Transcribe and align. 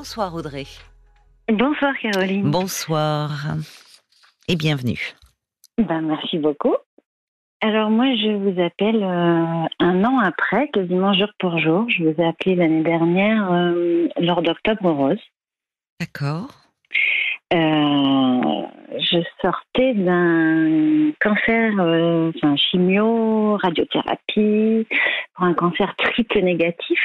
Bonsoir 0.00 0.34
Audrey. 0.34 0.64
Bonsoir 1.52 1.92
Caroline. 2.00 2.50
Bonsoir 2.50 3.48
et 4.48 4.56
bienvenue. 4.56 5.12
Ben, 5.76 6.00
merci 6.00 6.38
beaucoup. 6.38 6.74
Alors 7.60 7.90
moi, 7.90 8.06
je 8.16 8.30
vous 8.30 8.58
appelle 8.62 9.02
euh, 9.02 9.66
un 9.78 10.04
an 10.04 10.18
après, 10.20 10.68
quasiment 10.68 11.12
jour 11.12 11.28
pour 11.38 11.58
jour. 11.58 11.84
Je 11.90 12.04
vous 12.04 12.14
ai 12.18 12.26
appelé 12.26 12.54
l'année 12.54 12.82
dernière 12.82 13.52
euh, 13.52 14.08
lors 14.18 14.40
d'Octobre 14.40 14.90
Rose. 14.90 15.20
D'accord. 16.00 16.48
Euh, 17.52 18.62
je 18.96 19.18
sortais 19.42 19.92
d'un 19.92 21.12
cancer, 21.20 21.74
enfin 21.74 22.56
chimio, 22.56 23.58
radiothérapie, 23.58 24.86
pour 25.34 25.44
un 25.44 25.52
cancer 25.52 25.94
triple 25.96 26.40
négatif. 26.40 26.98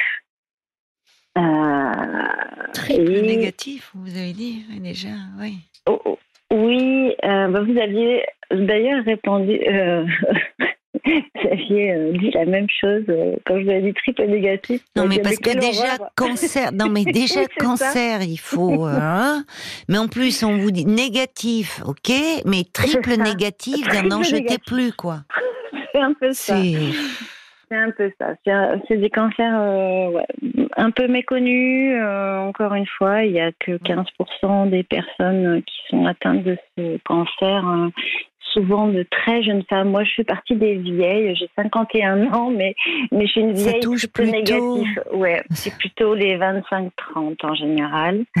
Triple 2.72 3.20
négatif, 3.22 3.90
vous 3.94 4.16
avez 4.16 4.32
dit 4.32 4.64
déjà, 4.80 5.08
oui. 5.40 5.58
Oh, 5.86 6.00
oh. 6.04 6.18
Oui, 6.52 7.14
euh, 7.24 7.48
bah, 7.48 7.60
vous 7.60 7.78
aviez 7.78 8.22
d'ailleurs 8.52 9.04
répondu, 9.04 9.58
euh, 9.68 10.04
vous 11.04 11.48
aviez 11.50 11.92
euh, 11.92 12.12
dit 12.12 12.30
la 12.30 12.44
même 12.44 12.68
chose 12.68 13.04
quand 13.44 13.58
je 13.58 13.64
vous 13.64 13.70
ai 13.70 13.82
dit 13.82 13.94
triple 13.94 14.26
négatif. 14.26 14.82
Non, 14.94 15.06
mais 15.06 15.18
parce 15.18 15.38
que 15.38 15.58
déjà 15.58 15.98
cancer, 16.16 16.72
non 16.72 16.88
mais 16.88 17.04
déjà 17.12 17.46
cancer, 17.58 18.22
il 18.22 18.38
faut, 18.38 18.84
hein 18.86 19.44
mais 19.88 19.98
en 19.98 20.06
plus 20.06 20.44
on 20.44 20.56
vous 20.56 20.70
dit 20.70 20.86
négatif, 20.86 21.80
ok, 21.84 22.12
mais 22.44 22.62
triple 22.72 23.16
négatif, 23.16 23.86
n'en 24.04 24.22
jetez 24.22 24.58
plus 24.64 24.92
quoi. 24.92 25.22
C'est 25.92 26.00
un 26.00 26.12
peu 26.12 26.32
ça. 26.32 26.56
C'est 27.76 27.82
un 27.82 27.90
peu 27.90 28.12
ça. 28.18 28.80
C'est 28.88 28.96
des 28.96 29.10
cancers 29.10 29.60
euh, 29.60 30.20
un 30.76 30.90
peu 30.90 31.08
méconnus. 31.08 31.94
Euh, 32.00 32.38
encore 32.38 32.74
une 32.74 32.86
fois, 32.86 33.24
il 33.24 33.32
n'y 33.32 33.40
a 33.40 33.52
que 33.52 33.72
15% 33.72 34.70
des 34.70 34.82
personnes 34.82 35.62
qui 35.62 35.76
sont 35.90 36.06
atteintes 36.06 36.42
de 36.42 36.56
ce 36.76 36.98
cancer. 37.04 37.68
Euh, 37.68 37.88
souvent 38.52 38.88
de 38.88 39.04
très 39.10 39.42
jeunes 39.42 39.64
femmes. 39.68 39.90
Moi, 39.90 40.04
je 40.04 40.12
fais 40.14 40.24
partie 40.24 40.54
des 40.54 40.76
vieilles. 40.76 41.36
J'ai 41.36 41.50
51 41.56 42.32
ans, 42.32 42.50
mais, 42.50 42.74
mais 43.12 43.26
je 43.26 43.32
suis 43.32 43.40
une 43.42 43.52
vieille 43.52 43.80
touche 43.80 44.06
plutôt 44.06 44.30
négative. 44.30 45.02
Ouais, 45.12 45.42
c'est 45.50 45.76
plutôt 45.76 46.14
les 46.14 46.38
25-30 46.38 46.90
en 47.42 47.54
général. 47.54 48.24
Ah 48.38 48.40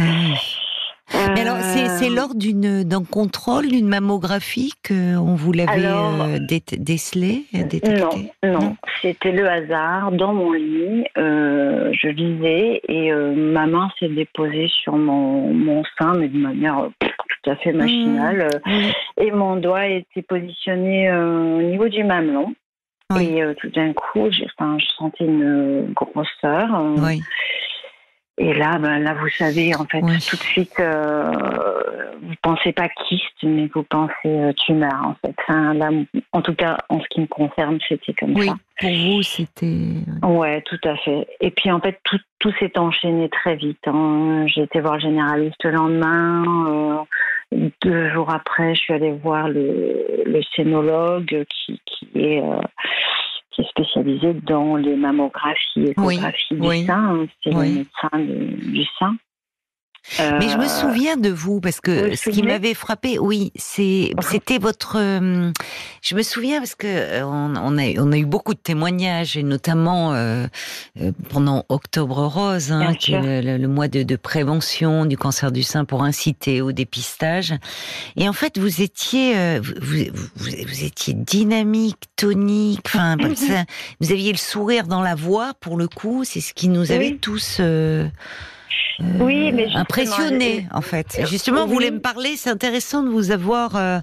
mais 1.12 1.40
alors, 1.40 1.58
c'est 1.60 2.10
lors 2.10 2.34
d'une 2.34 2.82
d'un 2.84 3.04
contrôle, 3.04 3.68
d'une 3.68 3.88
mammographie 3.88 4.72
qu'on 4.86 5.34
vous 5.34 5.52
l'avait 5.52 5.86
euh, 5.86 6.38
décelé, 6.78 7.44
détecté? 7.52 8.32
Non, 8.42 8.52
non, 8.60 8.76
c'était 9.02 9.32
le 9.32 9.48
hasard. 9.48 10.12
Dans 10.12 10.34
mon 10.34 10.52
lit, 10.52 11.04
euh, 11.16 11.90
je 11.92 12.08
lisais 12.08 12.80
et 12.88 13.12
euh, 13.12 13.34
ma 13.34 13.66
main 13.66 13.88
s'est 13.98 14.08
déposée 14.08 14.68
sur 14.82 14.96
mon, 14.96 15.52
mon 15.52 15.82
sein, 15.98 16.14
mais 16.14 16.28
de 16.28 16.38
manière 16.38 16.88
tout 17.00 17.50
à 17.50 17.56
fait 17.56 17.72
machinale. 17.72 18.48
Mmh. 18.64 19.22
Et 19.22 19.30
mon 19.30 19.56
doigt 19.56 19.86
était 19.86 20.22
positionné 20.22 21.12
au 21.12 21.62
niveau 21.62 21.88
du 21.88 22.04
mamelon. 22.04 22.54
Et 23.20 23.40
tout 23.60 23.68
d'un 23.68 23.92
coup, 23.92 24.28
enfin, 24.58 24.78
je 24.80 24.86
sentais 24.98 25.24
une 25.24 25.92
grosseur. 25.94 26.66
Oui. 26.98 27.22
Et 28.38 28.52
là, 28.52 28.78
ben, 28.78 28.98
là, 28.98 29.14
vous 29.14 29.30
savez, 29.30 29.74
en 29.74 29.86
fait, 29.86 30.00
tout 30.00 30.36
de 30.36 30.42
suite, 30.42 30.78
euh, 30.78 31.32
vous 32.20 32.34
pensez 32.42 32.72
pas 32.72 32.88
kyste, 32.88 33.42
mais 33.42 33.70
vous 33.74 33.82
pensez 33.82 34.12
euh, 34.26 34.52
tumeur, 34.52 34.92
en 35.04 35.14
fait. 35.14 35.34
Enfin, 35.38 35.72
là, 35.72 35.88
en 36.32 36.42
tout 36.42 36.54
cas, 36.54 36.76
en 36.90 37.00
ce 37.00 37.06
qui 37.08 37.22
me 37.22 37.26
concerne, 37.26 37.78
c'était 37.88 38.12
comme 38.12 38.36
oui, 38.36 38.46
ça. 38.46 38.56
Pour 38.78 38.90
vous, 38.90 39.22
c'était. 39.22 39.78
Ouais, 40.22 40.60
tout 40.62 40.80
à 40.84 40.96
fait. 40.96 41.26
Et 41.40 41.50
puis, 41.50 41.70
en 41.70 41.80
fait, 41.80 41.98
tout, 42.04 42.20
tout 42.38 42.52
s'est 42.58 42.78
enchaîné 42.78 43.30
très 43.30 43.56
vite. 43.56 43.86
Hein. 43.86 44.44
J'ai 44.48 44.64
été 44.64 44.80
voir 44.80 44.94
le 44.94 45.00
généraliste 45.00 45.64
le 45.64 45.70
lendemain. 45.70 46.44
Euh, 46.68 47.68
deux 47.82 48.10
jours 48.10 48.28
après, 48.30 48.74
je 48.74 48.80
suis 48.80 48.92
allée 48.92 49.12
voir 49.12 49.48
le, 49.48 50.24
le 50.26 50.42
scénologue 50.54 51.46
qui, 51.48 51.80
qui 51.86 52.08
est 52.16 52.42
euh, 52.42 52.60
qui 53.56 53.62
est 53.62 53.70
spécialisé 53.70 54.34
dans 54.46 54.76
les 54.76 54.96
mammographies, 54.96 55.88
échographies 55.88 56.54
du 56.54 56.86
sein. 56.86 57.22
Hein, 57.22 57.26
c'est 57.42 57.50
le 57.50 57.60
médecin 57.60 58.18
du 58.18 58.84
sein. 58.98 59.16
Mais 60.18 60.48
je 60.48 60.56
me 60.56 60.64
euh, 60.64 60.68
souviens 60.68 61.16
de 61.16 61.30
vous 61.30 61.60
parce 61.60 61.80
que 61.80 62.14
ce 62.14 62.30
qui 62.30 62.42
m'avait 62.42 62.74
frappé, 62.74 63.18
oui, 63.18 63.52
c'est 63.56 64.12
c'était 64.20 64.58
votre. 64.58 64.96
Euh, 64.98 65.50
je 66.00 66.14
me 66.14 66.22
souviens 66.22 66.58
parce 66.58 66.74
que 66.74 66.86
euh, 66.86 67.26
on, 67.26 67.56
a 67.56 68.00
on 68.00 68.12
a 68.12 68.16
eu 68.16 68.24
beaucoup 68.24 68.54
de 68.54 68.58
témoignages 68.58 69.36
et 69.36 69.42
notamment 69.42 70.14
pendant 71.28 71.64
Octobre 71.68 72.24
Rose, 72.26 72.70
hein, 72.70 72.94
qui 72.94 73.14
est 73.14 73.42
le, 73.58 73.68
mois 73.68 73.88
de, 73.88 74.02
de, 74.02 74.16
prévention 74.16 75.06
du 75.06 75.16
cancer 75.16 75.50
du 75.52 75.62
sein 75.62 75.84
pour 75.84 76.04
inciter 76.04 76.62
au 76.62 76.72
dépistage. 76.72 77.54
Et 78.16 78.28
en 78.28 78.32
fait, 78.32 78.58
vous 78.58 78.82
étiez 78.82 79.58
vous, 79.58 79.74
vous, 79.80 80.04
vous 80.36 80.84
étiez 80.84 81.14
dynamique, 81.14 82.04
tonique. 82.16 82.80
Enfin, 82.86 83.16
vous 84.00 84.12
aviez 84.12 84.32
le 84.32 84.38
sourire 84.38 84.86
dans 84.86 85.02
la 85.02 85.14
voix 85.14 85.52
pour 85.60 85.76
le 85.76 85.88
coup. 85.88 86.24
C'est 86.24 86.40
ce 86.40 86.54
qui 86.54 86.68
nous 86.68 86.92
avait 86.92 87.16
tous 87.16 87.60
oui, 89.00 89.52
mais 89.52 89.68
impressionné 89.74 90.66
en 90.72 90.80
fait. 90.80 91.20
Justement, 91.28 91.66
vous 91.66 91.74
voulez 91.74 91.90
me 91.90 92.00
parler. 92.00 92.36
C'est 92.36 92.50
intéressant 92.50 93.02
de 93.02 93.08
vous 93.08 93.30
avoir 93.30 93.76
euh, 93.76 93.98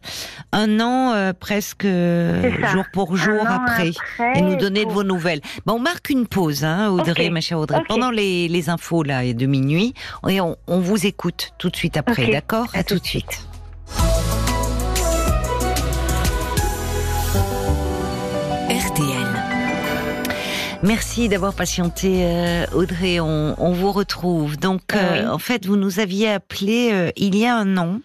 un 0.52 0.80
an 0.80 1.14
euh, 1.14 1.34
presque 1.34 1.86
jour 1.86 2.86
pour 2.94 3.16
jour 3.16 3.46
après, 3.48 3.92
et 4.36 4.42
nous 4.42 4.56
donner 4.56 4.86
de 4.86 4.92
vos 4.92 5.04
nouvelles. 5.04 5.42
Bon, 5.66 5.74
on 5.74 5.80
marque 5.80 6.10
une 6.10 6.28
pause, 6.28 6.64
hein, 6.64 6.90
Audrey, 6.90 7.30
ma 7.30 7.42
chère 7.42 7.60
Audrey, 7.60 7.82
pendant 7.88 8.12
les, 8.12 8.48
les, 8.48 8.70
infos 8.70 9.04
là 9.04 9.34
de 9.34 9.46
minuit, 9.46 9.94
et 10.28 10.42
on, 10.42 10.58
on, 10.68 10.80
vous 10.80 11.06
écoute 11.06 11.52
tout 11.58 11.70
de 11.70 11.76
suite 11.76 11.98
après, 11.98 12.28
d'accord? 12.28 12.68
À, 12.74 12.84
tout 12.84 13.00
de 13.00 13.06
suite. 13.06 13.46
Merci 20.84 21.30
d'avoir 21.30 21.54
patienté, 21.54 22.26
euh, 22.26 22.66
Audrey. 22.74 23.22
On, 23.22 23.56
on, 23.58 23.72
vous 23.72 23.94
retrouve. 23.94 24.58
Donc, 24.58 24.82
ah 24.90 24.98
euh, 24.98 25.30
en 25.30 25.38
fait, 25.38 25.66
vous 25.66 25.78
nous 25.78 26.02
aviez 26.02 26.30
appelé 26.30 26.90
euh, 26.92 27.10
il 27.16 27.38
y 27.38 27.46
a 27.46 27.56
un 27.56 27.78
an. 27.78 28.02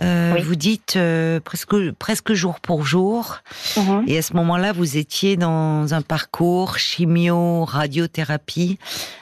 Vous 0.00 0.54
dites 0.54 0.98
presque 1.44 1.90
presque 1.98 2.32
jour 2.34 2.60
pour 2.60 2.84
jour. 2.84 3.38
Mhm. 3.76 4.04
Et 4.06 4.18
à 4.18 4.22
ce 4.22 4.34
moment-là, 4.34 4.72
vous 4.72 4.96
étiez 4.98 5.36
dans 5.36 5.92
un 5.92 6.02
parcours 6.02 6.78
chimio, 6.78 7.64
radiothérapie. 7.64 8.78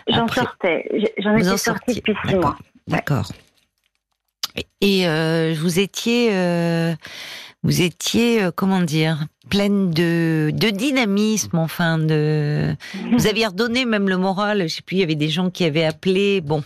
J'en 0.08 0.28
sortais. 0.28 0.86
J'en 1.18 1.36
étais 1.36 1.56
sortie 1.56 1.94
depuis 1.94 2.14
six 2.26 2.34
mois. 2.34 2.58
D'accord. 2.88 3.30
Et 4.82 5.06
vous 5.54 5.78
étiez 5.78 6.30
vous 7.66 7.82
étiez, 7.82 8.44
euh, 8.44 8.50
comment 8.54 8.80
dire, 8.80 9.18
pleine 9.50 9.90
de, 9.90 10.52
dynamisme, 10.52 11.58
enfin, 11.58 11.98
de. 11.98 12.76
Vous 13.10 13.26
aviez 13.26 13.46
redonné 13.46 13.84
même 13.84 14.08
le 14.08 14.16
moral. 14.16 14.62
Je 14.62 14.76
sais 14.76 14.82
plus, 14.82 14.96
il 14.96 15.00
y 15.00 15.02
avait 15.02 15.16
des 15.16 15.28
gens 15.28 15.50
qui 15.50 15.64
avaient 15.64 15.84
appelé. 15.84 16.40
Bon. 16.40 16.62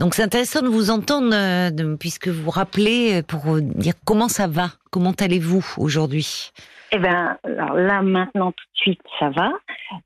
Donc 0.00 0.14
c'est 0.14 0.22
intéressant 0.22 0.62
de 0.62 0.68
vous 0.68 0.90
entendre, 0.90 1.30
euh, 1.34 1.96
puisque 2.00 2.28
vous 2.28 2.44
vous 2.44 2.50
rappelez, 2.50 3.20
euh, 3.20 3.22
pour 3.22 3.60
dire 3.60 3.92
comment 4.06 4.28
ça 4.28 4.46
va, 4.46 4.70
comment 4.90 5.12
allez-vous 5.12 5.64
aujourd'hui? 5.76 6.52
Eh 6.92 6.96
alors 6.96 7.74
là 7.74 8.02
maintenant 8.02 8.52
tout 8.52 8.64
de 8.72 8.78
suite 8.78 9.00
ça 9.18 9.28
va, 9.30 9.50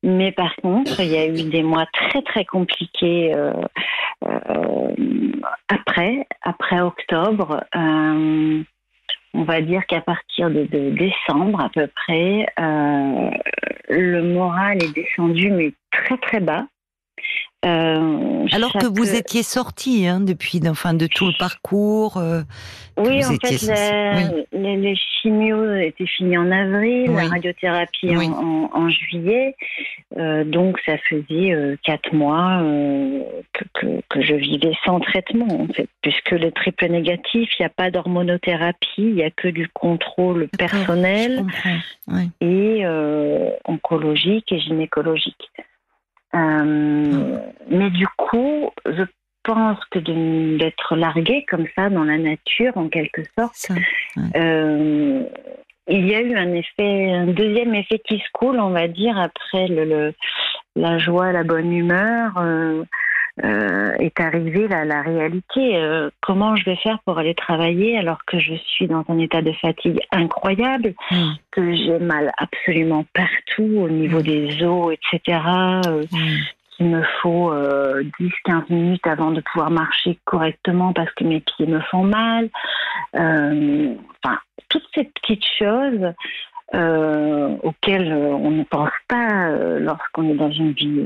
mais 0.02 0.32
par 0.32 0.56
contre 0.56 1.00
il 1.00 1.08
y 1.08 1.18
a 1.18 1.26
eu 1.26 1.42
des 1.42 1.62
mois 1.62 1.86
très 1.92 2.22
très 2.22 2.46
compliqués 2.46 3.34
après 5.68 6.26
après 6.42 6.80
octobre. 6.80 7.62
On 9.34 9.44
va 9.44 9.60
dire 9.60 9.86
qu'à 9.86 10.00
partir 10.00 10.50
de, 10.50 10.64
décembre 10.64 11.60
à 11.60 11.68
peu 11.68 11.86
près, 11.86 12.46
euh, 12.58 13.30
le 13.88 14.22
moral 14.22 14.82
est 14.82 14.94
descendu 14.94 15.50
mais 15.50 15.72
très 15.90 16.16
très 16.18 16.40
bas. 16.40 16.66
Euh, 17.64 18.46
Alors 18.52 18.72
que 18.72 18.86
vous 18.86 19.16
étiez 19.16 19.42
sortie 19.42 20.06
hein, 20.06 20.20
depuis, 20.20 20.60
enfin, 20.68 20.94
de 20.94 21.08
tout 21.08 21.26
le 21.26 21.36
parcours. 21.36 22.16
Euh, 22.16 22.42
oui, 22.96 23.24
en 23.24 23.34
fait, 23.44 24.46
les, 24.52 24.76
les, 24.76 24.96
chimios 24.96 25.74
étaient 25.74 26.06
finis 26.06 26.38
en 26.38 26.52
avril, 26.52 27.10
la 27.10 27.26
radiothérapie 27.26 28.14
en, 28.16 28.88
juillet. 28.90 29.56
Euh, 30.16 30.44
donc, 30.44 30.78
ça 30.86 30.98
faisait 30.98 31.76
quatre 31.82 32.12
mois 32.12 32.62
que, 33.52 34.22
je 34.22 34.34
vivais 34.34 34.74
sans 34.84 35.00
traitement, 35.00 35.62
en 35.62 35.66
fait, 35.66 35.88
puisque 36.02 36.30
le 36.30 36.52
triple 36.52 36.86
négatif, 36.86 37.50
il 37.58 37.62
n'y 37.62 37.66
a 37.66 37.70
pas 37.70 37.90
d'hormonothérapie, 37.90 38.98
il 38.98 39.14
n'y 39.14 39.24
a 39.24 39.30
que 39.30 39.48
du 39.48 39.68
contrôle 39.68 40.48
personnel 40.56 41.44
et 42.40 42.84
oncologique 43.64 44.52
et 44.52 44.60
gynécologique. 44.60 45.50
Euh, 46.34 47.38
mais 47.68 47.90
du 47.90 48.06
coup, 48.16 48.70
je 48.84 49.04
pense 49.42 49.78
que 49.90 49.98
d'être 50.58 50.96
largué 50.96 51.44
comme 51.48 51.66
ça 51.74 51.88
dans 51.88 52.04
la 52.04 52.18
nature, 52.18 52.76
en 52.76 52.88
quelque 52.88 53.22
sorte, 53.38 53.68
euh, 54.36 55.22
il 55.88 56.06
y 56.06 56.14
a 56.14 56.20
eu 56.20 56.36
un 56.36 56.52
effet, 56.52 57.12
un 57.12 57.26
deuxième 57.28 57.74
effet 57.74 57.98
qui 58.06 58.18
se 58.18 58.30
coule, 58.32 58.60
on 58.60 58.70
va 58.70 58.88
dire, 58.88 59.18
après 59.18 59.68
le, 59.68 60.12
la 60.76 60.98
joie, 60.98 61.32
la 61.32 61.44
bonne 61.44 61.72
humeur. 61.72 62.32
Euh, 62.36 62.84
euh, 63.44 63.92
est 63.98 64.18
arrivée 64.20 64.66
la, 64.66 64.84
la 64.84 65.02
réalité. 65.02 65.76
Euh, 65.76 66.10
comment 66.20 66.56
je 66.56 66.64
vais 66.64 66.76
faire 66.76 66.98
pour 67.04 67.18
aller 67.18 67.34
travailler 67.34 67.96
alors 67.96 68.24
que 68.26 68.40
je 68.40 68.54
suis 68.54 68.88
dans 68.88 69.04
un 69.08 69.18
état 69.18 69.42
de 69.42 69.52
fatigue 69.52 70.00
incroyable, 70.10 70.94
mm. 71.10 71.32
que 71.52 71.74
j'ai 71.74 71.98
mal 72.00 72.32
absolument 72.38 73.04
partout 73.14 73.70
au 73.76 73.88
niveau 73.88 74.18
mm. 74.18 74.22
des 74.22 74.64
os, 74.64 74.92
etc. 74.92 75.40
Euh, 75.86 76.02
mm. 76.10 76.38
qu'il 76.76 76.86
me 76.86 77.02
faut 77.22 77.52
10-15 77.52 78.64
minutes 78.70 79.06
avant 79.06 79.30
de 79.30 79.40
pouvoir 79.40 79.70
marcher 79.70 80.18
correctement 80.24 80.92
parce 80.92 81.12
que 81.12 81.24
mes 81.24 81.40
pieds 81.40 81.66
me 81.66 81.80
font 81.80 82.04
mal. 82.04 82.48
enfin, 83.14 84.38
toutes 84.68 84.86
ces 84.94 85.04
petites 85.04 85.46
choses 85.58 86.12
auxquelles 87.62 88.12
on 88.12 88.50
ne 88.50 88.64
pense 88.64 88.90
pas 89.08 89.50
lorsqu'on 89.78 90.28
est 90.28 90.34
dans 90.34 90.50
une 90.50 90.72
vie 90.72 91.04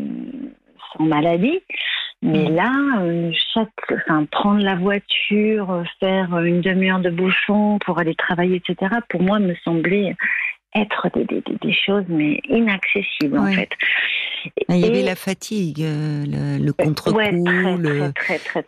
sans 0.93 1.05
maladie. 1.05 1.61
Mais 2.23 2.49
mm. 2.49 2.55
là, 2.55 2.73
euh, 3.01 3.33
chaque, 3.53 3.69
enfin, 3.91 4.25
prendre 4.31 4.63
la 4.63 4.77
voiture, 4.77 5.71
euh, 5.71 5.83
faire 5.99 6.39
une 6.39 6.61
demi-heure 6.61 7.01
de 7.01 7.11
bouchon 7.11 7.79
pour 7.85 7.99
aller 7.99 8.15
travailler, 8.15 8.57
etc., 8.57 8.95
pour 9.09 9.23
moi, 9.23 9.41
me 9.41 9.55
semblait 9.65 10.15
être 10.75 11.09
des, 11.15 11.25
des, 11.25 11.43
des 11.61 11.73
choses 11.73 12.05
mais 12.09 12.41
inaccessibles 12.49 13.39
en 13.39 13.47
fait. 13.47 13.69
Il 14.69 14.77
y 14.77 14.85
avait 14.85 15.03
la 15.03 15.15
fatigue, 15.15 15.83
euh, 15.83 16.25
le, 16.27 16.65
le 16.65 16.73
contre-coup, 16.73 17.19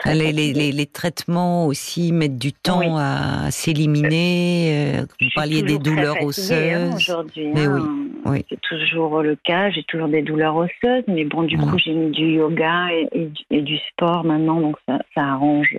les, 0.07 0.33
les, 0.33 0.73
les, 0.73 0.87
traitements 0.87 1.67
aussi 1.67 2.13
mettent 2.13 2.39
du 2.39 2.53
temps 2.53 2.97
à 2.97 3.51
s'éliminer. 3.51 4.99
Euh, 4.99 5.07
vous 5.21 5.29
parliez 5.35 5.63
des 5.63 5.79
douleurs 5.79 6.17
hein, 6.21 6.27
osseuses. 6.27 6.95
Aujourd'hui, 6.95 7.49
mais 7.55 7.67
oui, 7.67 7.81
hein. 7.81 7.97
oui. 8.27 8.45
c'est 8.49 8.61
toujours 8.61 9.23
le 9.23 9.37
cas. 9.37 9.71
J'ai 9.71 9.83
toujours 9.85 10.09
des 10.09 10.23
douleurs 10.23 10.57
osseuses, 10.57 11.05
mais 11.09 11.25
bon, 11.25 11.43
du 11.43 11.57
coup, 11.57 11.79
j'ai 11.79 11.95
mis 11.95 12.11
du 12.11 12.35
yoga 12.35 12.89
et, 12.93 13.31
et, 13.51 13.63
du 13.63 13.79
sport 13.91 14.25
maintenant, 14.25 14.61
donc 14.61 14.77
ça, 14.87 14.99
ça 15.15 15.23
arrange 15.23 15.77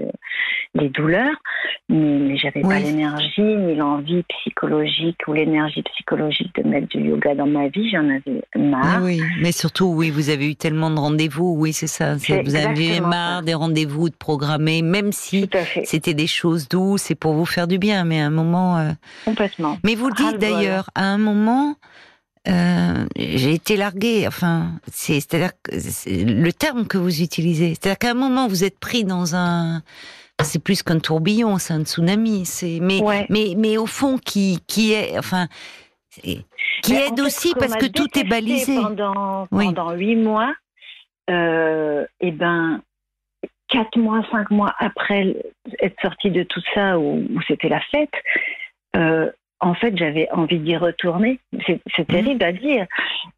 les 0.74 0.89
douleurs. 0.89 1.36
Mais, 1.89 2.19
mais 2.19 2.38
j'avais 2.38 2.62
pas 2.62 2.80
l'énergie 2.80 3.41
ni 3.41 3.75
l'envie 3.75 4.24
psychologique 4.24 5.19
ou 5.27 5.33
l'énergie 5.33 5.83
psychologique 5.83 6.53
de 6.56 6.68
mettre 6.68 6.88
du 6.88 7.00
yoga 7.00 7.36
dans 7.36 7.45
ma 7.45 7.68
vie. 7.68 7.89
J'en 7.89 8.09
avais 8.09 8.41
marre. 8.56 9.01
Oui, 9.03 9.21
mais 9.41 9.51
surtout 9.51 9.85
oui, 9.94 10.10
vous 10.10 10.30
avez 10.30 10.50
eu 10.50 10.56
tellement 10.56 10.90
de 10.90 11.00
rendez-vous, 11.00 11.56
oui, 11.58 11.74
c'est 11.74 11.88
ça. 11.88 12.16
Vous 12.16 12.56
avez 12.56 13.00
marre 13.00 13.44
des 13.44 13.54
rendez-vous 13.54 14.10
de 14.10 14.16
programmer, 14.16 14.82
même 14.82 15.12
si 15.12 15.50
c'était 15.84 16.14
des 16.14 16.28
choses 16.28 16.68
douces 16.68 17.12
et 17.12 17.16
pour 17.16 17.34
vous 17.34 17.46
faire 17.46 17.68
du 17.68 17.78
bien, 17.78 18.04
mais 18.06 18.22
à 18.22 18.26
un 18.26 18.32
moment. 18.32 18.78
Euh, 18.78 18.92
Complètement. 19.26 19.78
Mais 19.84 19.96
vous 19.96 20.08
le 20.08 20.16
dites 20.16 20.40
d'ailleurs, 20.40 20.90
à 20.96 21.04
un 21.04 21.18
moment. 21.18 21.76
Euh, 22.48 23.08
j'ai 23.18 23.54
été 23.54 23.76
larguée. 23.76 24.28
Enfin, 24.28 24.74
c'est-à-dire 24.92 25.52
le 25.72 26.52
terme 26.52 26.86
que 26.86 27.00
vous 27.00 27.24
utilisez. 27.24 27.70
C'est-à-dire 27.70 27.98
qu'à 27.98 28.12
un 28.12 28.14
moment 28.14 28.48
vous 28.48 28.64
êtes 28.64 28.78
pris 28.78 29.04
dans 29.04 29.36
un, 29.36 29.82
c'est 30.44 30.60
plus 30.60 30.84
qu'un 30.84 31.00
tourbillon, 31.00 31.58
c'est 31.58 31.74
un 31.74 31.84
tsunami. 31.84 32.46
C'est 32.46 32.80
mais 32.82 33.02
mais 33.30 33.56
mais 33.58 33.78
au 33.78 33.88
fond 33.88 34.20
qui 34.24 34.60
qui 34.68 34.94
est, 34.94 35.18
enfin, 35.18 35.48
qui 36.21 36.94
aide 36.94 37.19
aussi 37.19 37.53
parce 37.57 37.75
que 37.75 37.88
tout 37.88 38.07
est 38.17 38.27
balisé. 38.27 38.75
Pendant, 38.75 39.47
pendant 39.47 39.91
huit 39.94 40.15
mois, 40.15 40.53
euh, 41.29 42.06
et 42.19 42.31
ben, 42.31 42.81
quatre 43.67 43.97
mois, 43.97 44.21
cinq 44.31 44.51
mois 44.51 44.73
après 44.79 45.35
être 45.79 46.00
sortie 46.01 46.31
de 46.31 46.44
tout 46.44 46.62
ça 46.73 47.00
où, 47.00 47.23
c'était 47.47 47.69
la 47.69 47.81
fête, 47.91 48.13
euh, 48.95 49.31
en 49.62 49.73
fait, 49.73 49.97
j'avais 49.97 50.29
envie 50.31 50.59
d'y 50.59 50.77
retourner. 50.77 51.39
C'est 51.65 51.81
mmh. 51.97 52.06
terrible 52.06 52.44
à 52.44 52.51
dire, 52.51 52.85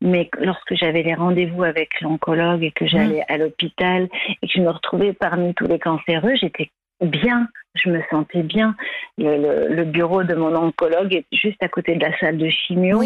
mais 0.02 0.30
lorsque 0.40 0.76
j'avais 0.76 1.04
les 1.04 1.14
rendez-vous 1.14 1.64
avec 1.64 2.02
l'oncologue 2.02 2.64
et 2.64 2.72
que 2.72 2.88
j'allais 2.88 3.22
mmh. 3.22 3.34
à 3.34 3.38
l'hôpital 3.38 4.10
et 4.42 4.48
que 4.48 4.54
je 4.54 4.62
me 4.62 4.70
retrouvais 4.70 5.14
parmi 5.14 5.54
tous 5.54 5.68
les 5.68 5.80
cancéreux, 5.80 6.36
j'étais 6.36 6.72
bien, 7.02 7.48
je 7.84 7.90
me 7.90 8.02
sentais 8.10 8.44
bien. 8.44 8.76
Le, 9.18 9.84
bureau 9.84 10.24
de 10.24 10.36
mon 10.36 10.56
oncologue 10.56 11.14
est 11.14 11.26
juste 11.32 11.62
à 11.62 11.68
côté 11.68 11.96
de 11.96 12.04
la 12.04 12.18
salle 12.20 12.38
de 12.38 12.50
chimio. 12.50 13.02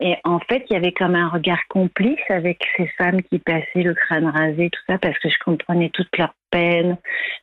Et 0.00 0.16
en 0.24 0.40
fait, 0.40 0.64
il 0.68 0.74
y 0.74 0.76
avait 0.76 0.92
comme 0.92 1.14
un 1.14 1.28
regard 1.28 1.60
complice 1.68 2.18
avec 2.28 2.64
ces 2.76 2.86
femmes 2.98 3.22
qui 3.22 3.38
passaient 3.38 3.82
le 3.82 3.94
crâne 3.94 4.26
rasé, 4.26 4.70
tout 4.70 4.80
ça, 4.88 4.98
parce 4.98 5.18
que 5.18 5.28
je 5.28 5.38
comprenais 5.44 5.90
toute 5.90 6.16
leur 6.18 6.34
peine, 6.50 6.98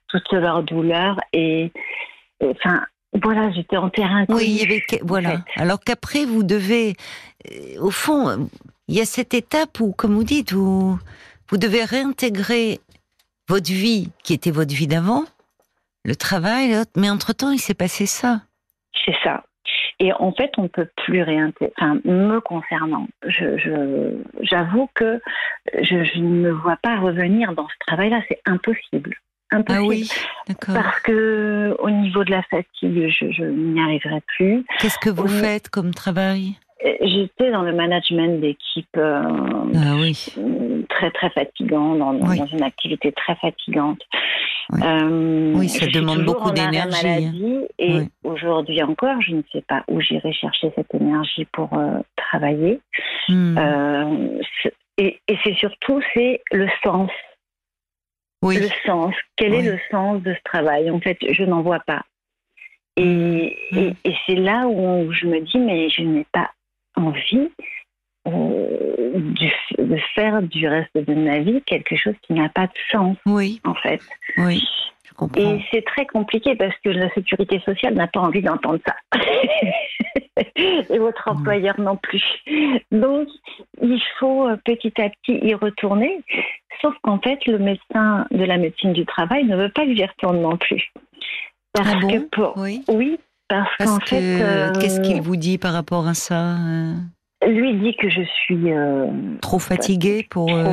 toute 0.09 0.31
leur 0.33 0.61
douleur. 0.63 1.17
Et, 1.31 1.71
enfin, 2.43 2.85
voilà, 3.13 3.51
j'étais 3.51 3.77
en 3.77 3.89
terrain. 3.89 4.25
Oui, 4.29 4.45
il 4.47 4.61
y 4.61 4.63
avait, 4.63 4.83
voilà. 5.01 5.43
Alors 5.55 5.79
qu'après, 5.79 6.25
vous 6.25 6.43
devez, 6.43 6.95
euh, 7.49 7.79
au 7.79 7.91
fond, 7.91 8.49
il 8.87 8.95
y 8.95 9.01
a 9.01 9.05
cette 9.05 9.33
étape 9.33 9.79
où, 9.79 9.93
comme 9.93 10.13
vous 10.13 10.25
dites, 10.25 10.51
vous, 10.51 10.99
vous 11.49 11.57
devez 11.57 11.85
réintégrer 11.85 12.79
votre 13.47 13.71
vie 13.71 14.09
qui 14.23 14.33
était 14.33 14.51
votre 14.51 14.73
vie 14.73 14.87
d'avant, 14.87 15.23
le 16.03 16.15
travail, 16.15 16.75
mais 16.95 17.09
entre-temps, 17.09 17.51
il 17.51 17.59
s'est 17.59 17.73
passé 17.73 18.05
ça. 18.05 18.41
C'est 19.05 19.15
ça. 19.23 19.43
Et 19.99 20.11
en 20.13 20.31
fait, 20.31 20.51
on 20.57 20.63
ne 20.63 20.67
peut 20.67 20.89
plus 20.97 21.21
réintégrer. 21.21 21.71
Enfin, 21.77 21.99
me 22.05 22.39
concernant, 22.39 23.07
j'avoue 23.27 24.89
je, 24.89 24.93
que 24.95 25.21
je, 25.79 26.19
ne 26.19 26.27
me 26.27 26.51
vois 26.51 26.77
pas 26.77 26.99
revenir 26.99 27.53
dans 27.53 27.67
ce 27.67 27.75
travail-là. 27.85 28.21
C'est 28.27 28.41
impossible. 28.45 29.15
Impossible. 29.51 29.83
Ah 29.83 29.87
oui, 29.87 30.09
d'accord. 30.47 30.73
Parce 30.73 30.99
que 31.01 31.75
au 31.79 31.89
niveau 31.91 32.23
de 32.23 32.31
la 32.31 32.41
fatigue, 32.43 33.09
je, 33.09 33.43
n'y 33.43 33.79
arriverai 33.79 34.21
plus. 34.35 34.65
Qu'est-ce 34.79 34.97
que 34.97 35.09
vous 35.09 35.27
faites 35.27 35.69
comme 35.69 35.93
travail? 35.93 36.55
J'étais 36.83 37.51
dans 37.51 37.61
le 37.61 37.73
management 37.73 38.41
d'équipe 38.41 38.97
euh, 38.97 39.21
ah 39.75 39.95
oui. 39.99 40.33
très 40.89 41.11
très 41.11 41.29
fatigant, 41.29 41.95
dans, 41.95 42.13
dans, 42.13 42.45
une 42.47 42.63
activité 42.63 43.11
très 43.11 43.35
fatigante. 43.35 44.01
Euh, 44.81 45.53
oui, 45.55 45.69
ça 45.69 45.85
demande 45.87 46.23
beaucoup 46.23 46.51
d'énergie. 46.51 47.07
Hein. 47.07 47.65
Et 47.77 47.99
aujourd'hui 48.23 48.81
encore, 48.81 49.21
je 49.21 49.33
ne 49.35 49.41
sais 49.51 49.61
pas 49.61 49.83
où 49.89 49.99
j'irai 50.01 50.33
chercher 50.33 50.71
cette 50.75 50.93
énergie 50.95 51.45
pour 51.51 51.71
euh, 51.73 51.99
travailler. 52.15 52.79
Hmm. 53.27 53.57
Euh, 53.57 54.41
et, 54.97 55.19
c'est 55.43 55.55
surtout 55.55 56.01
c'est 56.13 56.41
le 56.51 56.67
sens. 56.83 57.11
Le 58.43 58.67
sens. 58.87 59.13
Quel 59.35 59.53
est 59.53 59.61
le 59.61 59.79
sens 59.91 60.21
de 60.23 60.33
ce 60.33 60.39
travail? 60.43 60.89
En 60.89 60.99
fait, 60.99 61.17
je 61.29 61.43
n'en 61.43 61.61
vois 61.61 61.81
pas. 61.81 62.01
Et, 62.97 63.55
hmm. 63.71 63.77
et, 63.77 63.95
et 64.03 64.15
c'est 64.25 64.35
là 64.35 64.67
où 64.67 65.11
je 65.11 65.27
me 65.27 65.41
dis, 65.41 65.59
mais 65.59 65.89
je 65.89 66.01
n'ai 66.01 66.25
pas 66.31 66.49
envie 66.95 67.49
euh, 68.27 69.19
de 69.77 69.97
faire 70.13 70.41
du 70.43 70.67
reste 70.67 70.95
de 70.95 71.13
ma 71.13 71.39
vie 71.39 71.61
quelque 71.65 71.95
chose 71.95 72.13
qui 72.21 72.33
n'a 72.33 72.49
pas 72.49 72.67
de 72.67 72.73
sens. 72.91 73.17
Oui. 73.25 73.59
En 73.65 73.73
fait. 73.73 74.01
Oui. 74.37 74.63
Je 75.05 75.13
comprends. 75.13 75.41
Et 75.41 75.65
c'est 75.71 75.83
très 75.83 76.05
compliqué 76.05 76.55
parce 76.55 76.75
que 76.83 76.89
la 76.89 77.09
sécurité 77.13 77.59
sociale 77.65 77.95
n'a 77.95 78.07
pas 78.07 78.19
envie 78.19 78.41
d'entendre 78.41 78.79
ça. 78.85 78.95
Et 80.55 80.99
votre 80.99 81.27
employeur 81.27 81.79
non 81.79 81.97
plus. 81.97 82.23
Donc, 82.91 83.27
il 83.81 84.01
faut 84.19 84.47
euh, 84.47 84.57
petit 84.63 84.93
à 85.01 85.09
petit 85.09 85.39
y 85.43 85.53
retourner. 85.53 86.21
Sauf 86.81 86.95
qu'en 87.01 87.19
fait, 87.19 87.45
le 87.45 87.57
médecin 87.59 88.25
de 88.31 88.43
la 88.43 88.57
médecine 88.57 88.93
du 88.93 89.05
travail 89.05 89.45
ne 89.45 89.55
veut 89.55 89.69
pas 89.69 89.85
que 89.85 89.95
j'y 89.95 90.05
retourne 90.05 90.41
non 90.41 90.57
plus. 90.57 90.91
Parce 91.73 91.93
ah 91.95 92.07
que 92.07 92.17
pour... 92.29 92.57
oui. 92.57 92.83
oui, 92.87 93.19
parce, 93.77 93.91
qu'en 93.91 93.99
fait. 93.99 94.41
Euh, 94.41 94.73
qu'est-ce 94.79 95.01
qu'il 95.01 95.21
vous 95.21 95.35
dit 95.35 95.57
par 95.57 95.73
rapport 95.73 96.07
à 96.07 96.13
ça 96.13 96.57
lui 97.47 97.73
dit 97.73 97.95
que 97.95 98.09
je 98.09 98.21
suis 98.21 98.71
euh, 98.71 99.07
trop 99.41 99.57
fatiguée 99.57 100.25
pour, 100.29 100.53
euh, 100.53 100.63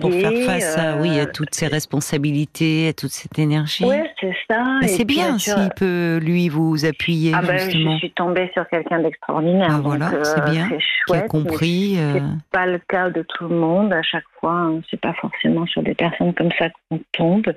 pour 0.00 0.10
faire 0.10 0.32
face 0.46 0.78
à, 0.78 0.96
oui, 0.96 1.18
à 1.18 1.24
euh, 1.24 1.26
toutes 1.32 1.54
ces 1.54 1.66
responsabilités, 1.66 2.88
à 2.88 2.92
toute 2.94 3.10
cette 3.10 3.38
énergie. 3.38 3.84
Oui, 3.84 3.96
c'est 4.20 4.34
ça. 4.48 4.64
c'est 4.86 5.04
bien 5.04 5.38
s'il 5.38 5.68
peut 5.76 6.18
lui 6.22 6.48
vous 6.48 6.84
appuyer. 6.86 7.32
Ah 7.34 7.42
ben, 7.42 7.58
je 7.58 7.96
suis 7.98 8.12
tombée 8.12 8.50
sur 8.54 8.66
quelqu'un 8.68 9.00
d'extraordinaire. 9.00 9.68
Ah, 9.70 9.80
voilà, 9.82 10.10
c'est 10.22 10.50
bien. 10.50 10.68
Qui 11.06 11.14
a 11.14 11.22
compris. 11.22 11.96
C'est 11.96 12.22
pas 12.50 12.66
le 12.66 12.78
cas 12.78 13.10
de 13.10 13.22
tout 13.22 13.48
le 13.48 13.56
monde. 13.56 13.92
À 13.92 14.02
chaque 14.02 14.24
fois, 14.40 14.52
hein. 14.52 14.80
c'est 14.90 15.00
pas 15.00 15.14
forcément 15.14 15.66
sur 15.66 15.82
des 15.82 15.94
personnes 15.94 16.32
comme 16.32 16.50
ça 16.58 16.68
qu'on 16.88 17.00
tombe. 17.12 17.52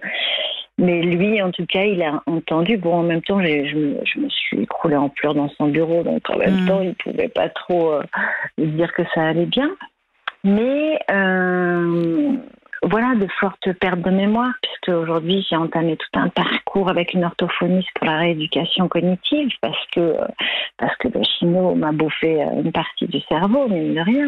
Mais 0.79 1.01
lui, 1.01 1.41
en 1.41 1.51
tout 1.51 1.65
cas, 1.65 1.83
il 1.83 2.03
a 2.03 2.21
entendu. 2.27 2.77
Bon, 2.77 2.95
en 2.95 3.03
même 3.03 3.21
temps, 3.21 3.41
je 3.41 3.75
me, 3.75 3.97
je 4.05 4.19
me 4.19 4.29
suis 4.29 4.61
écroulée 4.61 4.95
en 4.95 5.09
pleurs 5.09 5.33
dans 5.33 5.49
son 5.49 5.67
bureau, 5.67 6.03
donc 6.03 6.29
en 6.29 6.37
même 6.37 6.63
mm. 6.63 6.67
temps, 6.67 6.81
il 6.81 6.89
ne 6.89 6.93
pouvait 6.93 7.29
pas 7.29 7.49
trop 7.49 7.93
euh, 7.93 8.03
dire 8.57 8.93
que 8.93 9.01
ça 9.15 9.27
allait 9.27 9.47
bien. 9.47 9.71
Mais 10.43 10.99
euh, 11.09 12.37
voilà, 12.83 13.15
de 13.15 13.27
fortes 13.39 13.73
pertes 13.73 14.01
de 14.01 14.11
mémoire, 14.11 14.53
puisque 14.61 14.95
aujourd'hui, 14.95 15.43
j'ai 15.49 15.55
entamé 15.55 15.97
tout 15.97 16.19
un 16.19 16.29
parcours 16.29 16.89
avec 16.89 17.13
une 17.13 17.25
orthophoniste 17.25 17.89
pour 17.95 18.05
la 18.05 18.19
rééducation 18.19 18.87
cognitive, 18.87 19.49
parce 19.61 19.83
que, 19.91 20.15
parce 20.77 20.95
que 20.97 21.07
le 21.07 21.23
chino 21.23 21.73
m'a 21.73 21.91
bouffé 21.91 22.39
une 22.63 22.71
partie 22.71 23.07
du 23.07 23.19
cerveau, 23.21 23.67
mais 23.67 23.95
de 23.95 23.99
rien. 23.99 24.27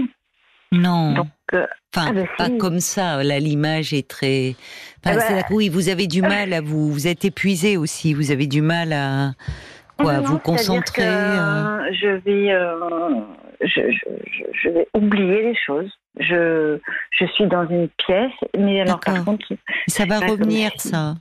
Non. 0.71 1.27
Euh, 1.53 1.65
enfin, 1.95 2.07
ah 2.09 2.13
bah 2.13 2.23
pas 2.38 2.49
comme 2.49 2.79
ça. 2.79 3.23
Là, 3.23 3.39
l'image 3.39 3.93
est 3.93 4.07
très. 4.07 4.55
Enfin, 5.03 5.17
ah 5.19 5.33
bah, 5.33 5.47
oui, 5.49 5.69
vous 5.69 5.89
avez 5.89 6.07
du 6.07 6.21
mal 6.21 6.53
à 6.53 6.61
vous. 6.61 6.91
Vous 6.91 7.07
êtes 7.07 7.25
épuisé 7.25 7.77
aussi. 7.77 8.13
Vous 8.13 8.31
avez 8.31 8.45
du 8.45 8.61
mal 8.61 8.93
à 8.93 9.31
quoi, 9.97 10.19
vous 10.19 10.38
concentrer. 10.38 11.03
Euh. 11.03 11.91
je 11.93 12.07
vais. 12.07 12.53
Euh, 12.53 13.21
je, 13.61 14.69
vais 14.69 14.88
oublier 14.93 15.41
les 15.41 15.55
choses. 15.55 15.91
Je, 16.19 16.77
je 17.11 17.25
suis 17.25 17.47
dans 17.47 17.67
une 17.67 17.89
pièce, 18.05 18.31
mais 18.57 18.81
alors 18.81 18.99
par 18.99 19.25
contre. 19.25 19.45
Ça 19.88 20.05
va 20.05 20.19
revenir, 20.19 20.71
ça 20.77 21.15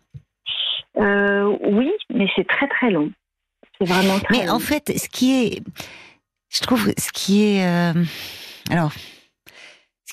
Oui, 0.95 1.91
mais 2.13 2.27
c'est 2.37 2.47
très 2.47 2.69
très 2.69 2.91
long. 2.91 3.11
C'est 3.81 3.89
vraiment 3.89 4.19
très 4.19 4.37
Mais 4.37 4.51
en 4.51 4.59
fait, 4.59 4.93
ce 4.99 5.09
qui 5.09 5.47
est. 5.47 5.63
Je 6.51 6.61
trouve 6.61 6.93
ce 6.99 7.11
qui 7.13 7.45
est. 7.45 7.95
Alors. 8.71 8.93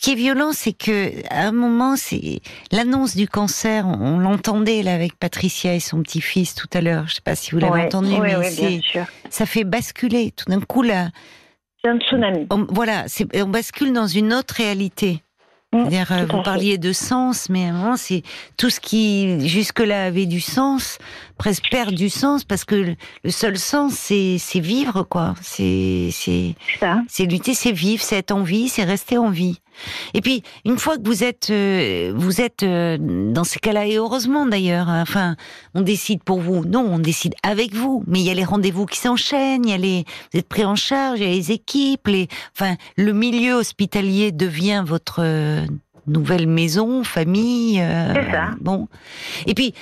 Qui 0.05 0.11
est 0.11 0.15
violent, 0.15 0.51
c'est 0.51 0.73
que 0.73 1.13
à 1.31 1.47
un 1.47 1.51
moment, 1.51 1.95
c'est 1.95 2.39
l'annonce 2.71 3.15
du 3.15 3.27
cancer. 3.27 3.87
On, 3.87 4.19
l'entendait 4.19 4.83
là 4.83 4.93
avec 4.93 5.17
Patricia 5.17 5.73
et 5.73 5.79
son 5.79 6.03
petit-fils 6.03 6.53
tout 6.53 6.67
à 6.75 6.81
l'heure. 6.81 7.07
Je 7.07 7.15
sais 7.15 7.21
pas 7.21 7.33
si 7.33 7.49
vous 7.49 7.57
l'avez 7.57 7.85
entendu, 7.85 8.13
mais 8.21 8.35
ça 9.31 9.47
fait 9.47 9.63
basculer 9.63 10.29
tout 10.29 10.45
d'un 10.45 10.61
coup 10.61 10.83
là. 10.83 11.09
C'est 11.83 11.89
un 11.89 11.97
tsunami. 11.97 12.45
voilà, 12.69 13.05
on 13.33 13.47
bascule 13.47 13.93
dans 13.93 14.05
une 14.05 14.31
autre 14.31 14.53
réalité. 14.53 15.23
Mm, 15.73 15.87
dire 15.87 16.11
euh, 16.11 16.25
vous 16.29 16.43
parliez 16.43 16.77
de 16.77 16.93
sens, 16.93 17.49
mais 17.49 17.65
à 17.65 17.69
un 17.69 17.73
moment, 17.73 17.97
c'est 17.97 18.21
tout 18.57 18.69
ce 18.69 18.79
qui 18.79 19.49
jusque-là 19.49 20.05
avait 20.05 20.27
du 20.27 20.39
sens, 20.39 20.99
presque 21.39 21.71
perd 21.71 21.95
du 21.95 22.09
sens 22.11 22.43
parce 22.43 22.63
que 22.63 22.95
le 23.23 23.31
seul 23.31 23.57
sens, 23.57 23.93
c'est 23.93 24.59
vivre, 24.59 25.01
quoi. 25.01 25.33
C'est 25.41 26.09
c'est 26.11 27.25
lutter, 27.25 27.55
c'est 27.55 27.71
vivre, 27.71 28.03
c'est 28.03 28.17
être 28.17 28.33
en 28.33 28.43
vie, 28.43 28.69
c'est 28.69 28.83
rester 28.83 29.17
en 29.17 29.31
vie. 29.31 29.59
Et 30.13 30.21
puis, 30.21 30.43
une 30.65 30.77
fois 30.77 30.97
que 30.97 31.03
vous 31.05 31.23
êtes, 31.23 31.49
euh, 31.49 32.13
vous 32.15 32.41
êtes 32.41 32.63
euh, 32.63 32.97
dans 32.99 33.43
ces 33.43 33.59
cas-là, 33.59 33.85
et 33.85 33.95
heureusement 33.95 34.45
d'ailleurs, 34.45 34.89
hein, 34.89 35.01
enfin, 35.01 35.35
on 35.73 35.81
décide 35.81 36.23
pour 36.23 36.39
vous. 36.39 36.65
Non, 36.65 36.81
on 36.81 36.99
décide 36.99 37.35
avec 37.43 37.73
vous. 37.73 38.03
Mais 38.07 38.19
il 38.19 38.25
y 38.25 38.29
a 38.29 38.33
les 38.33 38.43
rendez-vous 38.43 38.85
qui 38.85 38.97
s'enchaînent, 38.97 39.65
il 39.65 39.71
y 39.71 39.73
a 39.73 39.77
les, 39.77 40.05
vous 40.31 40.39
êtes 40.39 40.47
pris 40.47 40.65
en 40.65 40.75
charge, 40.75 41.19
il 41.19 41.27
y 41.27 41.31
a 41.31 41.33
les 41.33 41.51
équipes, 41.51 42.07
les, 42.07 42.27
enfin, 42.57 42.75
le 42.97 43.13
milieu 43.13 43.53
hospitalier 43.53 44.31
devient 44.31 44.83
votre 44.85 45.21
euh, 45.21 45.65
nouvelle 46.07 46.47
maison, 46.47 47.03
famille. 47.03 47.75
c'est 47.75 48.31
ça. 48.31 48.51
Bon. 48.61 48.87
Et 49.47 49.53
puis, 49.53 49.73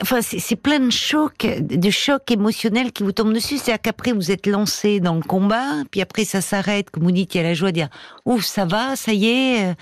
enfin, 0.00 0.20
c'est 0.22 0.60
plein 0.60 0.80
de 0.80 0.90
chocs, 0.90 1.46
de 1.60 1.90
chocs 1.90 2.30
émotionnels 2.30 2.92
qui 2.92 3.02
vous 3.02 3.12
tombent 3.12 3.32
dessus. 3.32 3.56
C'est-à-dire 3.56 3.82
qu'après, 3.82 4.12
vous 4.12 4.30
êtes 4.30 4.46
lancé 4.46 5.00
dans 5.00 5.14
le 5.14 5.22
combat, 5.22 5.82
puis 5.90 6.00
après, 6.00 6.24
ça 6.24 6.40
s'arrête, 6.40 6.90
comme 6.90 7.04
vous 7.04 7.12
dites, 7.12 7.34
il 7.34 7.38
y 7.38 7.40
a 7.40 7.44
la 7.44 7.54
joie 7.54 7.70
de 7.70 7.76
dire, 7.76 7.88
ouf, 8.24 8.42
ça 8.42 8.64
va, 8.64 8.96
ça 8.96 9.12
y 9.12 9.26
est, 9.26 9.70
euh, 9.70 9.74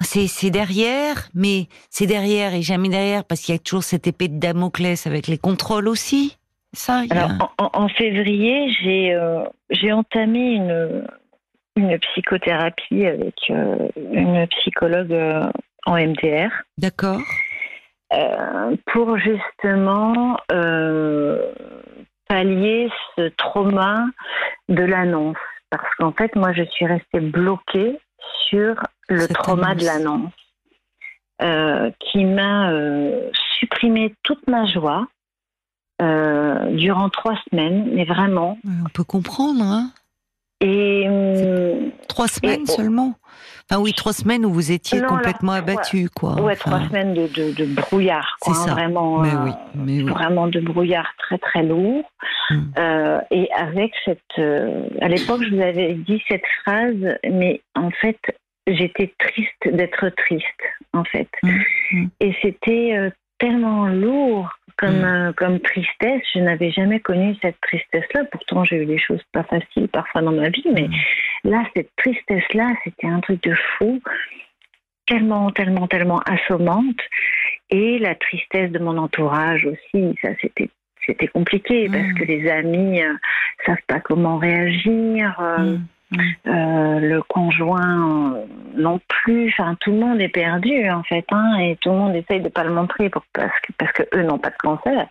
c'est 0.00 0.50
derrière, 0.50 1.28
mais 1.34 1.66
c'est 1.90 2.06
derrière 2.06 2.54
et 2.54 2.62
jamais 2.62 2.88
derrière, 2.88 3.24
parce 3.24 3.40
qu'il 3.40 3.54
y 3.54 3.56
a 3.56 3.58
toujours 3.58 3.82
cette 3.82 4.06
épée 4.06 4.28
de 4.28 4.38
Damoclès 4.38 5.06
avec 5.06 5.26
les 5.26 5.38
contrôles 5.38 5.88
aussi. 5.88 6.36
Ça, 6.72 7.02
Alors, 7.10 7.30
en, 7.56 7.88
février, 7.88 8.70
j'ai 8.82 9.14
euh, 9.14 9.42
j'ai 9.70 9.90
entamé 9.90 10.52
une, 10.52 11.06
une 11.76 11.98
psychothérapie 11.98 13.06
avec 13.06 13.34
euh, 13.48 13.88
une 13.96 14.46
psychologue 14.48 15.16
en 15.86 15.96
MDR. 15.96 16.50
D'accord. 16.76 17.22
Euh, 18.10 18.74
pour 18.86 19.18
justement 19.18 20.38
euh, 20.50 21.52
pallier 22.26 22.90
ce 23.16 23.28
trauma 23.28 24.06
de 24.70 24.82
l'annonce. 24.82 25.36
Parce 25.68 25.94
qu'en 25.98 26.12
fait, 26.12 26.34
moi, 26.34 26.54
je 26.54 26.62
suis 26.62 26.86
restée 26.86 27.20
bloquée 27.20 28.00
sur 28.48 28.76
le 29.10 29.28
trauma 29.28 29.74
de 29.74 29.84
l'annonce, 29.84 30.32
euh, 31.42 31.90
qui 32.00 32.24
m'a 32.24 32.72
supprimé 33.58 34.14
toute 34.22 34.46
ma 34.48 34.64
joie 34.64 35.06
durant 36.00 37.10
trois 37.10 37.38
semaines, 37.50 37.90
mais 37.92 38.04
vraiment. 38.06 38.56
On 38.64 38.88
peut 38.88 39.04
comprendre, 39.04 39.62
hein 39.62 39.90
Et 40.60 41.06
trois 42.08 42.28
semaines 42.28 42.66
seulement. 42.66 43.14
Ah 43.70 43.80
oui, 43.80 43.92
trois 43.92 44.14
semaines 44.14 44.46
où 44.46 44.50
vous 44.50 44.72
étiez 44.72 45.02
complètement 45.02 45.52
abattu, 45.52 46.08
quoi. 46.08 46.40
Ouais, 46.40 46.56
trois 46.56 46.88
semaines 46.88 47.12
de, 47.12 47.26
de, 47.52 47.64
brouillard, 47.66 48.38
quoi. 48.40 48.54
Hein, 48.56 48.72
vraiment, 48.72 49.18
mais 49.18 49.34
oui, 49.44 49.50
mais 49.74 50.02
oui. 50.02 50.10
vraiment 50.10 50.46
de 50.46 50.58
brouillard 50.60 51.12
très 51.18 51.36
très 51.36 51.62
lourd. 51.62 52.10
Hmm. 52.48 52.60
Euh, 52.78 53.20
et 53.30 53.50
avec 53.54 53.92
cette, 54.06 54.22
euh, 54.38 54.88
à 55.02 55.08
l'époque, 55.08 55.42
je 55.42 55.54
vous 55.54 55.60
avais 55.60 55.92
dit 55.94 56.22
cette 56.28 56.46
phrase, 56.62 57.18
mais 57.30 57.60
en 57.74 57.90
fait, 57.90 58.18
j'étais 58.66 59.12
triste 59.18 59.76
d'être 59.76 60.08
triste, 60.16 60.62
en 60.94 61.04
fait. 61.04 61.28
Hmm. 61.42 61.58
Hmm. 61.92 62.06
Et 62.20 62.34
c'était 62.40 62.96
euh, 62.96 63.10
tellement 63.38 63.86
lourd 63.86 64.48
comme, 64.78 65.32
comme 65.36 65.60
tristesse. 65.60 66.22
Je 66.34 66.40
n'avais 66.40 66.70
jamais 66.70 67.00
connu 67.00 67.36
cette 67.42 67.60
tristesse-là. 67.60 68.24
Pourtant, 68.30 68.64
j'ai 68.64 68.76
eu 68.82 68.86
des 68.86 68.98
choses 68.98 69.22
pas 69.32 69.42
faciles 69.42 69.88
parfois 69.88 70.22
dans 70.22 70.32
ma 70.32 70.48
vie, 70.48 70.66
mais 70.72 70.88
Là, 71.44 71.64
cette 71.74 71.90
tristesse-là, 71.96 72.72
c'était 72.84 73.06
un 73.06 73.20
truc 73.20 73.42
de 73.42 73.54
fou, 73.54 74.00
tellement, 75.06 75.50
tellement, 75.50 75.86
tellement 75.86 76.20
assommante. 76.20 77.00
Et 77.70 77.98
la 77.98 78.14
tristesse 78.14 78.70
de 78.70 78.78
mon 78.78 78.96
entourage 78.98 79.66
aussi, 79.66 80.14
ça 80.22 80.30
c'était 80.40 80.70
c'était 81.06 81.28
compliqué 81.28 81.88
parce 81.88 82.12
que 82.12 82.24
mm. 82.24 82.26
les 82.26 82.50
amis 82.50 83.02
euh, 83.02 83.14
savent 83.64 83.76
pas 83.86 84.00
comment 84.00 84.36
réagir. 84.36 85.34
Euh, 85.40 85.58
mm. 85.58 85.72
Mm. 85.72 85.86
Euh, 86.16 87.00
le 87.00 87.20
conjoint 87.22 88.34
non 88.74 88.98
plus. 89.08 89.48
Enfin, 89.50 89.76
tout 89.80 89.90
le 89.90 89.98
monde 89.98 90.20
est 90.20 90.30
perdu 90.30 90.88
en 90.90 91.02
fait, 91.02 91.24
hein, 91.30 91.58
et 91.58 91.76
tout 91.82 91.90
le 91.90 91.96
monde 91.96 92.14
essaye 92.14 92.40
de 92.40 92.48
pas 92.48 92.64
le 92.64 92.72
montrer 92.72 93.10
pour, 93.10 93.22
parce 93.34 93.52
que 93.60 93.72
parce 93.76 93.92
que 93.92 94.02
eux 94.14 94.22
n'ont 94.22 94.38
pas 94.38 94.48
de 94.48 94.56
cancer, 94.58 95.06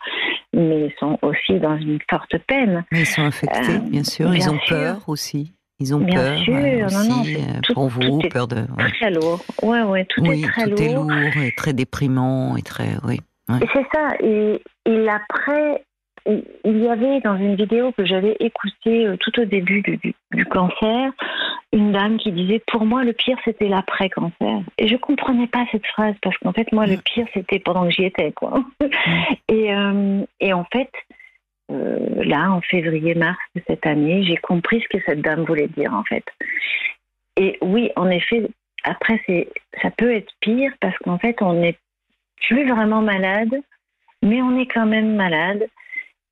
mais 0.54 0.88
ils 0.88 0.94
sont 1.00 1.20
aussi 1.22 1.60
dans 1.60 1.77
une 1.77 2.00
forte 2.10 2.36
peine. 2.48 2.84
Mais 2.92 3.01
ils 3.01 3.06
sont 3.06 3.22
infectés, 3.22 3.77
bien 3.92 4.04
sûr. 4.04 4.34
ils 4.34 4.50
ont 4.50 4.58
peur 4.68 4.98
aussi. 5.08 5.54
Ils 5.80 5.94
ont 5.94 6.00
Bien 6.00 6.16
peur 6.16 6.38
sûr, 6.39 6.86
aussi, 6.86 7.10
non, 7.10 7.24
euh, 7.24 7.60
tout, 7.62 7.74
pour 7.75 7.88
vous, 7.89 8.20
peur 8.32 8.48
de. 8.48 8.66
Très 9.00 9.12
lourd. 9.12 9.39
Ouais, 9.62 9.84
ouais, 9.84 10.06
tout 10.06 10.25
est 10.25 10.42
très 10.42 10.63
tout 10.63 10.70
lourd. 10.72 10.82
est 10.82 10.94
lourd 10.96 11.44
et 11.44 11.51
très 11.51 11.74
déprimant 11.74 12.58
et 12.58 12.63
très, 12.63 12.96
oui. 13.04 13.20
C'est 13.48 13.86
ça. 13.94 14.16
Et, 14.20 14.60
et 14.88 15.08
après, 15.10 15.84
il 16.27 16.77
y 16.77 16.88
avait 16.88 17.22
dans 17.22 17.38
une 17.38 17.55
vidéo 17.55 17.91
que 17.91 18.05
j'avais 18.05 18.36
écoutée 18.39 19.07
euh, 19.07 19.17
tout 19.17 19.39
au 19.39 19.46
début 19.46 19.81
du, 19.81 20.00
du, 20.31 20.46
cancer, 20.46 21.12
une 21.72 21.91
dame 21.93 22.17
qui 22.17 22.31
disait 22.31 22.62
pour 22.67 22.86
moi 22.86 23.03
le 23.03 23.13
pire 23.13 23.38
c'était 23.46 23.69
l'après-cancer. 23.69 24.62
Et 24.77 24.88
je 24.88 24.96
comprenais 24.98 25.48
pas 25.48 25.65
cette 25.72 25.86
phrase 25.88 26.15
parce 26.22 26.38
qu'en 26.39 26.53
fait 26.53 26.72
moi 26.72 26.86
le 26.86 26.98
pire 26.98 27.27
c'était 27.34 27.60
pendant 27.60 27.86
que 27.86 27.91
j'y 27.91 28.03
étais 28.03 28.31
quoi. 28.31 28.63
Et, 29.50 29.74
euh, 29.74 30.25
et 30.39 30.53
en 30.53 30.65
fait 30.65 30.91
euh, 31.69 32.24
là, 32.24 32.51
en 32.51 32.62
février-mars 32.62 33.38
de 33.55 33.62
cette 33.67 33.86
année, 33.86 34.24
j'ai 34.24 34.38
compris 34.38 34.81
ce 34.81 34.98
que 34.98 35.03
cette 35.05 35.22
dame 35.22 35.43
voulait 35.43 35.67
dire, 35.67 35.93
en 35.93 36.03
fait. 36.03 36.24
Et 37.36 37.57
oui, 37.62 37.91
en 37.96 38.10
effet, 38.10 38.48
après, 38.84 39.22
ça 39.81 39.91
peut 39.91 40.13
être 40.13 40.31
pire 40.39 40.72
parce 40.79 40.98
qu'en 41.00 41.17
fait, 41.17 41.41
on 41.41 41.53
n'est 41.53 41.77
plus 42.48 42.67
vraiment 42.67 43.01
malade, 43.01 43.53
mais 44.22 44.41
on 44.41 44.57
est 44.57 44.67
quand 44.67 44.86
même 44.86 45.15
malade. 45.15 45.67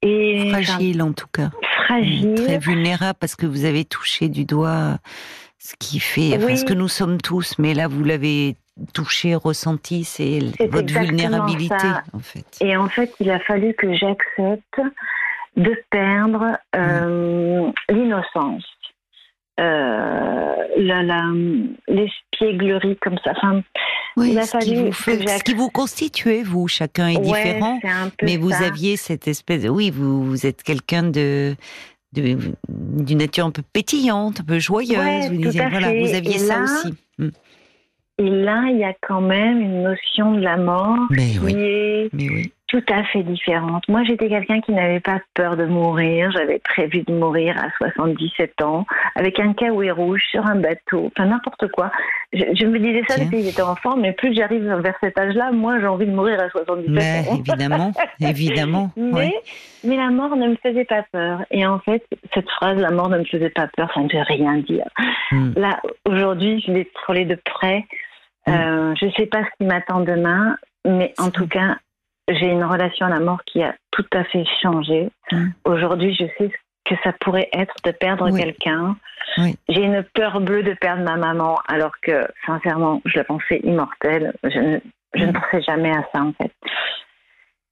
Et, 0.05 0.49
fragile, 0.51 1.01
en 1.01 1.13
tout 1.13 1.27
cas. 1.31 1.49
Fragile. 1.85 2.35
Très 2.35 2.57
vulnérable 2.57 3.17
parce 3.19 3.35
que 3.35 3.45
vous 3.45 3.65
avez 3.65 3.85
touché 3.85 4.29
du 4.29 4.45
doigt 4.45 4.99
ce 5.59 5.75
qui 5.79 5.99
fait, 5.99 6.39
ce 6.55 6.63
que 6.63 6.73
nous 6.73 6.87
sommes 6.87 7.19
tous, 7.19 7.55
mais 7.57 7.73
là, 7.73 7.87
vous 7.87 8.03
l'avez 8.03 8.55
touché, 8.93 9.33
ressenti, 9.35 10.03
c'est 10.03 10.39
votre 10.69 10.93
vulnérabilité, 10.93 11.87
en 12.13 12.19
fait. 12.19 12.45
Et 12.61 12.77
en 12.77 12.87
fait, 12.87 13.11
il 13.19 13.31
a 13.31 13.39
fallu 13.39 13.73
que 13.73 13.93
j'accepte 13.93 14.81
de 15.55 15.75
perdre 15.89 16.57
euh, 16.75 17.71
l'innocence, 17.89 18.65
euh, 19.59 20.55
l'espièglerie 21.87 22.97
comme 22.97 23.17
ça. 23.23 23.31
Enfin, 23.31 23.61
il 24.17 24.37
a 24.37 24.43
ce, 24.43 24.57
qui 24.57 24.75
vous 24.75 24.91
ce 24.91 25.43
qui 25.43 25.53
vous 25.53 25.69
constituez, 25.69 26.43
vous, 26.43 26.67
chacun 26.67 27.07
est 27.09 27.19
différent, 27.19 27.79
mais 28.21 28.37
vous 28.37 28.53
aviez 28.53 28.97
cette 28.97 29.27
espèce 29.27 29.63
de... 29.63 29.69
Oui, 29.69 29.91
vous, 29.91 30.25
vous 30.25 30.45
êtes 30.45 30.63
quelqu'un 30.63 31.03
de 31.03 31.55
d'une 32.13 33.17
nature 33.17 33.45
un 33.45 33.51
peu 33.51 33.61
pétillante, 33.73 34.39
un 34.39 34.43
peu 34.45 34.57
joyeuse. 34.57 35.29
vous, 35.29 35.35
disiez, 35.35 35.67
voilà, 35.69 35.91
vous 35.91 36.13
aviez 36.13 36.37
ça 36.37 36.61
aussi. 36.61 36.93
Hmm. 37.17 37.29
Et 38.19 38.29
là, 38.29 38.67
il 38.71 38.77
y 38.77 38.85
a 38.85 38.93
quand 39.05 39.19
même 39.19 39.59
une 39.59 39.83
notion 39.83 40.35
de 40.35 40.39
la 40.39 40.55
mort 40.55 40.97
mais 41.09 41.31
qui 41.31 41.39
oui. 41.39 41.53
est 41.55 42.09
mais 42.13 42.29
oui 42.29 42.53
tout 42.75 42.93
à 42.93 43.03
fait 43.05 43.23
différente. 43.23 43.87
Moi, 43.87 44.03
j'étais 44.03 44.27
quelqu'un 44.27 44.59
qui 44.59 44.73
n'avait 44.73 44.99
pas 44.99 45.21
peur 45.33 45.55
de 45.55 45.65
mourir. 45.65 46.29
J'avais 46.31 46.59
prévu 46.59 47.03
de 47.03 47.13
mourir 47.13 47.55
à 47.57 47.69
77 47.77 48.61
ans, 48.63 48.85
avec 49.15 49.39
un 49.39 49.53
caouet 49.53 49.91
rouge 49.91 50.23
sur 50.29 50.45
un 50.45 50.55
bateau, 50.55 51.09
enfin 51.15 51.27
n'importe 51.27 51.69
quoi. 51.71 51.89
Je, 52.33 52.65
me 52.65 52.77
disais 52.79 53.03
ça 53.07 53.17
depuis 53.17 53.37
que 53.37 53.43
j'étais 53.43 53.61
enfant, 53.61 53.95
mais 53.95 54.11
plus 54.11 54.33
j'arrive 54.33 54.65
vers 54.65 54.95
cet 55.01 55.17
âge-là, 55.17 55.53
moins 55.53 55.79
j'ai 55.79 55.87
envie 55.87 56.05
de 56.05 56.11
mourir 56.11 56.37
à 56.41 56.49
77 56.49 56.89
mais, 56.89 57.29
ans. 57.29 57.39
Évidemment, 57.39 57.91
évidemment. 58.19 58.91
Mais, 58.97 59.33
mais 59.83 59.95
la 59.95 60.09
mort 60.09 60.35
ne 60.35 60.49
me 60.49 60.55
faisait 60.55 60.83
pas 60.83 61.03
peur. 61.11 61.45
Et 61.51 61.65
en 61.65 61.79
fait, 61.79 62.03
cette 62.33 62.49
phrase, 62.49 62.77
la 62.77 62.91
mort 62.91 63.07
ne 63.07 63.19
me 63.19 63.23
faisait 63.23 63.49
pas 63.49 63.67
peur, 63.77 63.89
ça 63.93 64.01
ne 64.01 64.09
veut 64.09 64.23
rien 64.27 64.57
dire. 64.57 64.85
Hmm. 65.31 65.53
Là, 65.55 65.79
aujourd'hui, 66.05 66.61
je 66.65 66.71
l'ai 66.71 66.89
frôlé 67.03 67.23
de 67.25 67.35
près. 67.35 67.85
Hmm. 68.47 68.51
Euh, 68.51 68.95
je 68.99 69.05
ne 69.05 69.11
sais 69.11 69.27
pas 69.27 69.43
ce 69.43 69.49
qui 69.57 69.65
m'attend 69.65 70.01
demain, 70.01 70.57
mais 70.85 71.13
en 71.17 71.29
tout 71.29 71.47
cas, 71.47 71.77
j'ai 72.29 72.47
une 72.47 72.63
relation 72.63 73.05
à 73.05 73.09
la 73.09 73.19
mort 73.19 73.43
qui 73.45 73.61
a 73.63 73.75
tout 73.91 74.05
à 74.13 74.23
fait 74.23 74.45
changé. 74.61 75.09
Mm. 75.31 75.47
Aujourd'hui, 75.65 76.15
je 76.15 76.25
sais 76.37 76.51
que 76.85 76.95
ça 77.03 77.13
pourrait 77.19 77.49
être 77.53 77.73
de 77.83 77.91
perdre 77.91 78.29
quelqu'un. 78.35 78.95
J'ai 79.37 79.83
une 79.83 80.03
peur 80.13 80.39
bleue 80.39 80.63
de 80.63 80.73
perdre 80.73 81.03
ma 81.03 81.17
maman, 81.17 81.59
alors 81.67 81.93
que 82.01 82.27
sincèrement, 82.45 83.01
je 83.05 83.17
la 83.17 83.23
pensais 83.23 83.59
immortelle. 83.63 84.33
Je 84.43 84.59
ne, 84.59 84.79
je 85.13 85.25
ne 85.25 85.31
mm. 85.31 85.33
pensais 85.33 85.61
jamais 85.63 85.91
à 85.91 86.03
ça 86.13 86.21
en 86.21 86.33
fait. 86.33 86.51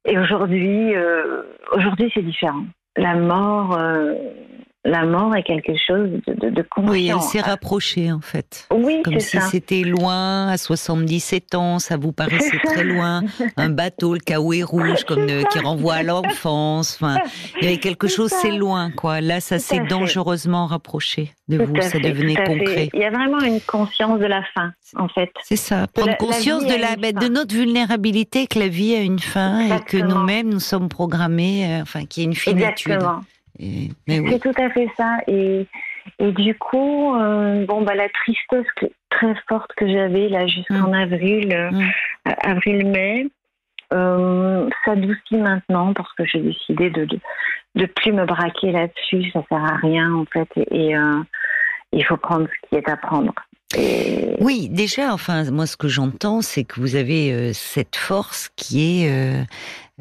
Et 0.06 0.18
aujourd'hui, 0.18 0.96
euh, 0.96 1.44
aujourd'hui 1.72 2.12
c'est 2.14 2.24
différent. 2.24 2.66
La 2.98 3.16
mort, 3.16 3.78
euh, 3.80 4.14
la 4.86 5.06
mort 5.06 5.34
est 5.36 5.44
quelque 5.44 5.74
chose 5.88 6.10
de, 6.28 6.50
de, 6.50 6.66
Oui, 6.78 7.10
elle 7.14 7.22
s'est 7.22 7.40
rapprochée 7.40 8.12
en 8.12 8.20
fait. 8.20 8.68
Oui, 8.72 9.02
Comme 9.04 9.20
si 9.20 9.40
c'était 9.40 9.82
loin, 9.82 10.50
à 10.50 10.58
77 10.58 11.56
ans, 11.56 11.80
ça 11.80 11.96
vous 11.96 12.12
paraissait 12.12 12.60
très 12.64 12.84
loin. 12.84 13.22
Un 13.56 13.70
bateau, 13.70 14.14
le 14.14 14.20
Kaoué 14.20 14.62
rouge, 14.64 15.06
comme 15.06 15.26
qui 15.26 15.60
renvoie 15.60 15.96
à 15.96 16.04
l'enfance. 16.04 16.98
Enfin, 17.00 17.18
il 17.62 17.66
y 17.66 17.68
avait 17.68 17.78
quelque 17.78 18.08
chose, 18.08 18.32
c'est 18.42 18.52
loin, 18.52 18.92
quoi. 18.92 19.22
Là, 19.22 19.40
ça 19.40 19.58
s'est 19.58 19.80
dangereusement 19.80 20.66
rapproché 20.66 21.32
de 21.48 21.64
vous, 21.64 21.82
ça 21.82 22.00
devenait 22.00 22.36
concret. 22.36 22.90
Il 22.94 23.00
y 23.00 23.06
a 23.06 23.12
vraiment 23.12 23.40
une 23.40 23.62
conscience 23.62 24.20
de 24.20 24.26
la 24.26 24.44
fin, 24.54 24.74
en 24.98 25.08
fait. 25.08 25.32
C'est 25.44 25.56
ça, 25.56 25.88
prendre 25.88 26.18
conscience 26.18 26.66
de, 26.66 26.76
la, 26.76 26.96
de 26.96 27.28
notre 27.28 27.56
vulnérabilité, 27.56 28.48
que 28.48 28.60
la 28.60 28.68
vie 28.68 28.96
a 28.96 29.02
une 29.02 29.20
fin 29.20 29.62
et 29.62 29.80
que 29.86 29.98
nous-mêmes, 29.98 30.50
nous 30.50 30.60
sommes 30.60 30.90
programmés, 30.90 31.66
euh, 31.66 31.82
enfin, 31.82 32.06
qu'il 32.06 32.24
y 32.24 32.26
a 32.26 32.30
une 32.30 32.36
finitude. 32.36 32.64
Exactement. 32.64 33.22
C'est 33.60 34.40
tout 34.40 34.62
à 34.62 34.70
fait 34.70 34.90
ça. 34.98 35.18
Et, 35.28 35.68
et 36.20 36.32
du 36.32 36.56
coup, 36.56 37.16
euh, 37.16 37.66
bon, 37.66 37.82
bah, 37.82 37.96
la 37.96 38.10
tristesse 38.10 38.66
très 39.10 39.36
forte 39.48 39.72
que 39.76 39.88
j'avais 39.88 40.30
là 40.30 40.48
jusqu'en 40.48 40.90
mm. 40.90 40.94
avril, 40.94 41.54
euh, 41.54 41.72
mm. 41.72 41.92
avril-mai, 42.42 43.28
euh, 43.94 44.70
s'adoucit 44.86 45.38
maintenant 45.38 45.94
parce 45.94 46.12
que 46.14 46.26
j'ai 46.26 46.40
décidé 46.40 46.90
de, 46.90 47.08
de, 47.76 47.86
plus 47.86 48.12
me 48.12 48.26
braquer 48.26 48.72
là-dessus. 48.72 49.30
Ça 49.32 49.44
sert 49.50 49.64
à 49.64 49.76
rien 49.78 50.14
en 50.14 50.26
fait. 50.26 50.50
Et, 50.72 50.94
il 51.96 52.04
faut 52.06 52.18
prendre 52.18 52.48
ce 52.48 52.70
qui 52.70 52.76
est 52.76 52.90
à 52.90 52.98
prendre. 52.98 53.34
Oui, 54.40 54.70
déjà, 54.70 55.14
enfin, 55.14 55.50
moi, 55.52 55.66
ce 55.66 55.78
que 55.78 55.88
j'entends, 55.88 56.42
c'est 56.42 56.64
que 56.64 56.80
vous 56.80 56.96
avez 56.96 57.54
cette 57.54 57.96
force 57.96 58.50
qui 58.56 59.04
est 59.04 59.46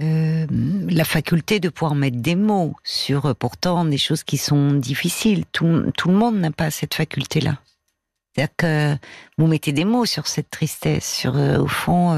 euh, 0.01 0.47
la 0.89 1.05
faculté 1.05 1.61
de 1.61 1.69
pouvoir 1.69 1.95
mettre 1.95 2.17
des 2.17 2.35
mots 2.35 2.75
sur 2.83 3.27
euh, 3.27 3.35
pourtant 3.35 3.85
des 3.85 3.99
choses 3.99 4.25
qui 4.25 4.39
sont 4.39 4.73
difficiles. 4.73 5.45
Tout, 5.53 5.67
le 5.67 6.13
monde 6.13 6.37
n'a 6.37 6.51
pas 6.51 6.71
cette 6.71 6.95
faculté-là. 6.95 7.59
C'est-à-dire 8.35 8.57
que 8.57 8.97
vous 9.37 9.47
mettez 9.47 9.73
des 9.73 9.85
mots 9.85 10.07
sur 10.07 10.29
cette 10.29 10.49
tristesse, 10.49 11.07
sur 11.07 11.37
euh, 11.37 11.59
au 11.59 11.67
fond 11.67 12.17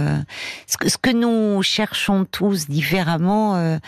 ce, 0.68 0.76
que, 0.76 0.88
ce, 0.88 0.96
que, 0.96 1.10
nous 1.10 1.60
cherchons 1.64 2.24
tous 2.24 2.68
différemment, 2.68 3.78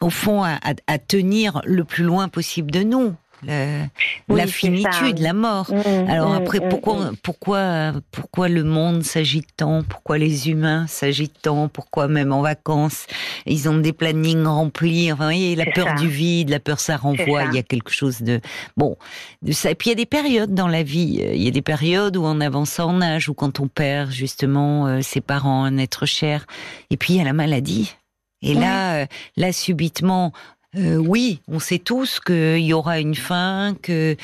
au 0.00 0.10
fond 0.10 0.42
à, 0.42 0.98
tenir 0.98 1.62
le 1.64 1.84
plus 1.84 2.02
loin 2.02 2.28
possible 2.28 2.72
de 2.72 2.82
nous 2.82 3.14
la 3.46 4.46
finitude, 4.46 5.18
la 5.18 5.32
mort. 5.32 5.72
Mmh, 5.72 6.08
Alors 6.08 6.30
mmh, 6.30 6.36
après, 6.36 6.60
mmh, 6.60 6.68
pourquoi, 6.68 7.10
pourquoi, 7.22 7.92
pourquoi 8.10 8.48
le 8.48 8.64
monde 8.64 9.02
s'agite 9.02 9.48
tant? 9.56 9.82
Pourquoi 9.82 10.18
les 10.18 10.48
humains 10.48 10.86
s'agitent 10.86 11.42
tant? 11.42 11.68
Pourquoi 11.68 12.08
même 12.08 12.32
en 12.32 12.42
vacances, 12.42 13.06
ils 13.46 13.68
ont 13.68 13.78
des 13.78 13.92
plannings 13.92 14.44
remplis? 14.44 15.12
Enfin, 15.12 15.24
vous 15.24 15.30
voyez, 15.30 15.56
la 15.56 15.66
peur 15.66 15.94
du 15.94 16.08
vide, 16.08 16.50
la 16.50 16.60
peur, 16.60 16.80
ça 16.80 16.96
renvoie. 16.96 17.44
Il 17.44 17.54
y 17.54 17.58
a 17.58 17.62
quelque 17.62 17.90
chose 17.90 18.22
de 18.22 18.40
bon 18.76 18.96
de 19.42 19.52
ça. 19.52 19.70
Et 19.70 19.74
puis 19.74 19.90
il 19.90 19.92
y 19.92 19.94
a 19.94 19.96
des 19.96 20.06
périodes 20.06 20.54
dans 20.54 20.68
la 20.68 20.82
vie. 20.82 21.20
Il 21.34 21.42
y 21.42 21.48
a 21.48 21.50
des 21.50 21.62
périodes 21.62 22.16
où 22.16 22.24
on 22.24 22.40
avance 22.40 22.78
en 22.78 23.00
âge, 23.00 23.28
ou 23.28 23.34
quand 23.34 23.60
on 23.60 23.68
perd 23.68 24.10
justement 24.10 24.86
euh, 24.86 25.00
ses 25.02 25.20
parents, 25.20 25.64
un 25.64 25.78
être 25.78 26.06
cher. 26.06 26.46
Et 26.90 26.96
puis 26.96 27.14
il 27.14 27.16
y 27.16 27.20
a 27.20 27.24
la 27.24 27.32
maladie. 27.32 27.94
Et 28.42 28.54
là, 28.54 28.96
euh, 28.96 29.06
là 29.36 29.52
subitement, 29.52 30.32
euh, 30.74 30.96
oui, 30.96 31.42
on 31.48 31.58
sait 31.58 31.78
tous 31.78 32.18
qu'il 32.18 32.60
y 32.60 32.72
aura 32.72 32.98
une 32.98 33.14
fin, 33.14 33.74
que 33.82 34.16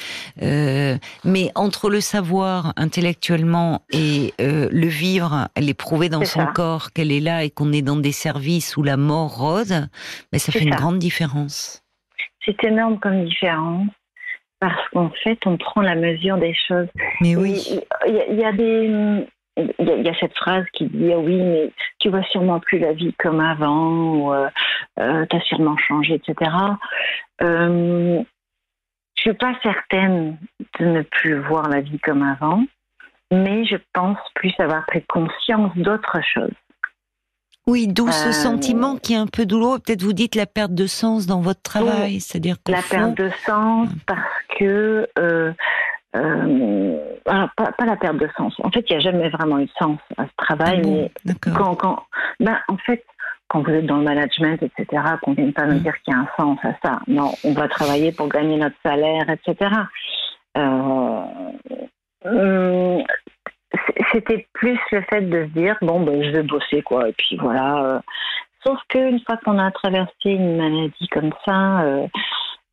euh, 0.43 0.97
mais 1.23 1.50
entre 1.55 1.90
le 1.90 2.00
savoir 2.00 2.73
intellectuellement 2.76 3.83
et 3.93 4.33
euh, 4.40 4.69
le 4.73 4.87
vivre, 4.87 5.49
l'éprouver 5.59 6.09
dans 6.09 6.25
son 6.25 6.47
corps, 6.47 6.93
qu'elle 6.93 7.12
est 7.12 7.21
là 7.21 7.45
et 7.45 7.50
qu'on 7.50 7.73
est 7.73 7.83
dans 7.83 7.97
des 7.97 8.12
services 8.12 8.78
où 8.78 8.83
la 8.83 8.97
mort 8.97 9.37
rôde, 9.37 9.88
ben, 10.33 10.38
ça 10.38 10.50
fait 10.50 10.62
une 10.62 10.75
grande 10.75 10.99
différence. 10.99 11.83
C'est 12.47 12.65
énorme 12.65 12.99
comme 12.99 13.26
différence 13.26 13.89
parce 14.58 14.89
qu'en 14.93 15.11
fait, 15.23 15.39
on 15.45 15.58
prend 15.58 15.82
la 15.82 15.97
mesure 15.97 16.39
des 16.39 16.54
choses. 16.67 16.89
Mais 17.21 17.37
oui. 17.37 17.63
Il 18.06 18.39
y, 18.39 18.45
a 18.45 18.52
des 18.52 19.26
il 19.58 20.04
y, 20.04 20.08
a 20.08 20.14
cette 20.21 20.36
phrase 20.36 20.64
qui 20.73 20.86
dit 20.86 21.12
ah 21.12 21.18
oui 21.18 21.36
mais 21.36 21.73
tu 21.99 22.08
vois 22.10 22.23
sûrement 22.25 22.60
plus 22.60 22.78
la 22.78 22.92
vie 22.92 23.12
comme 23.14 23.40
avant 23.40 24.12
ou 24.12 24.32
euh, 24.32 24.49
euh 25.00 25.26
t'as 25.28 25.40
sûrement 25.40 25.76
changé 25.76 26.14
etc 26.14 26.50
euh, 27.42 28.23
je 29.16 29.21
suis 29.21 29.34
pas 29.34 29.54
certaine 29.62 30.38
de 30.78 30.84
ne 30.84 31.02
plus 31.02 31.40
voir 31.40 31.68
la 31.68 31.80
vie 31.80 31.99
comme 31.99 32.23
avant 32.23 32.62
mais 33.30 33.64
je 33.66 33.76
pense 33.92 34.18
plus 34.34 34.52
avoir 34.58 34.86
pris 34.86 35.04
conscience 35.06 35.73
d'autres 35.76 36.21
choses. 36.34 36.54
Oui, 37.66 37.86
d'où 37.86 38.10
ce 38.10 38.28
euh, 38.28 38.32
sentiment 38.32 38.97
qui 38.97 39.12
est 39.12 39.18
un 39.18 39.26
peu 39.26 39.44
douloureux. 39.44 39.78
Peut-être 39.78 40.02
vous 40.02 40.14
dites 40.14 40.34
la 40.34 40.47
perte 40.47 40.73
de 40.73 40.86
sens 40.86 41.26
dans 41.26 41.42
votre 41.42 41.60
travail, 41.60 42.21
c'est-à-dire 42.21 42.56
la 42.66 42.80
perte 42.80 43.14
de 43.18 43.30
sens 43.44 43.90
parce 44.06 44.42
que 44.58 45.06
euh, 46.16 46.99
euh, 47.28 47.47
pas, 47.56 47.73
pas, 47.73 47.84
la 47.84 47.97
perte 47.97 48.16
de 48.16 48.28
sens. 48.36 48.54
En 48.62 48.71
fait, 48.71 48.84
il 48.88 48.92
n'y 48.92 48.97
a 48.97 49.00
jamais 49.00 49.28
vraiment 49.28 49.58
eu 49.58 49.66
de 49.66 49.71
sens 49.78 49.99
à 50.16 50.25
ce 50.25 50.30
travail. 50.36 50.82
Ah 50.84 50.88
mais 51.25 51.34
quand, 51.40 51.75
quand, 51.75 52.02
ben, 52.40 52.58
en 52.68 52.76
fait, 52.78 53.04
quand 53.49 53.62
vous 53.62 53.73
êtes 53.73 53.86
dans 53.86 53.99
le 53.99 54.04
management, 54.04 54.62
etc., 54.62 55.02
qu'on 55.23 55.32
ne 55.32 55.36
vienne 55.36 55.52
pas 55.52 55.66
nous 55.66 55.78
mm. 55.78 55.82
dire 55.82 55.94
qu'il 56.02 56.14
y 56.14 56.16
a 56.16 56.21
un 56.21 56.28
sens 56.38 56.58
à 56.62 56.75
ça. 56.82 57.00
Non, 57.06 57.30
on 57.44 57.52
va 57.52 57.68
travailler 57.68 58.12
pour 58.12 58.28
gagner 58.28 58.56
notre 58.56 58.76
salaire, 58.82 59.28
etc. 59.28 59.71
Euh, 60.56 61.23
hum, 62.25 63.04
c'était 64.12 64.47
plus 64.52 64.78
le 64.92 65.02
fait 65.02 65.23
de 65.23 65.44
se 65.44 65.50
dire 65.50 65.76
bon 65.82 66.00
ben 66.00 66.23
je 66.23 66.30
vais 66.30 66.42
bosser 66.42 66.82
quoi 66.82 67.08
et 67.08 67.12
puis 67.12 67.36
voilà 67.36 68.02
sauf 68.66 68.78
qu'une 68.88 69.21
fois 69.21 69.36
qu'on 69.44 69.58
a 69.58 69.71
traversé 69.71 70.12
une 70.25 70.56
maladie 70.56 71.08
comme 71.10 71.32
ça 71.44 71.82
euh, 71.82 72.06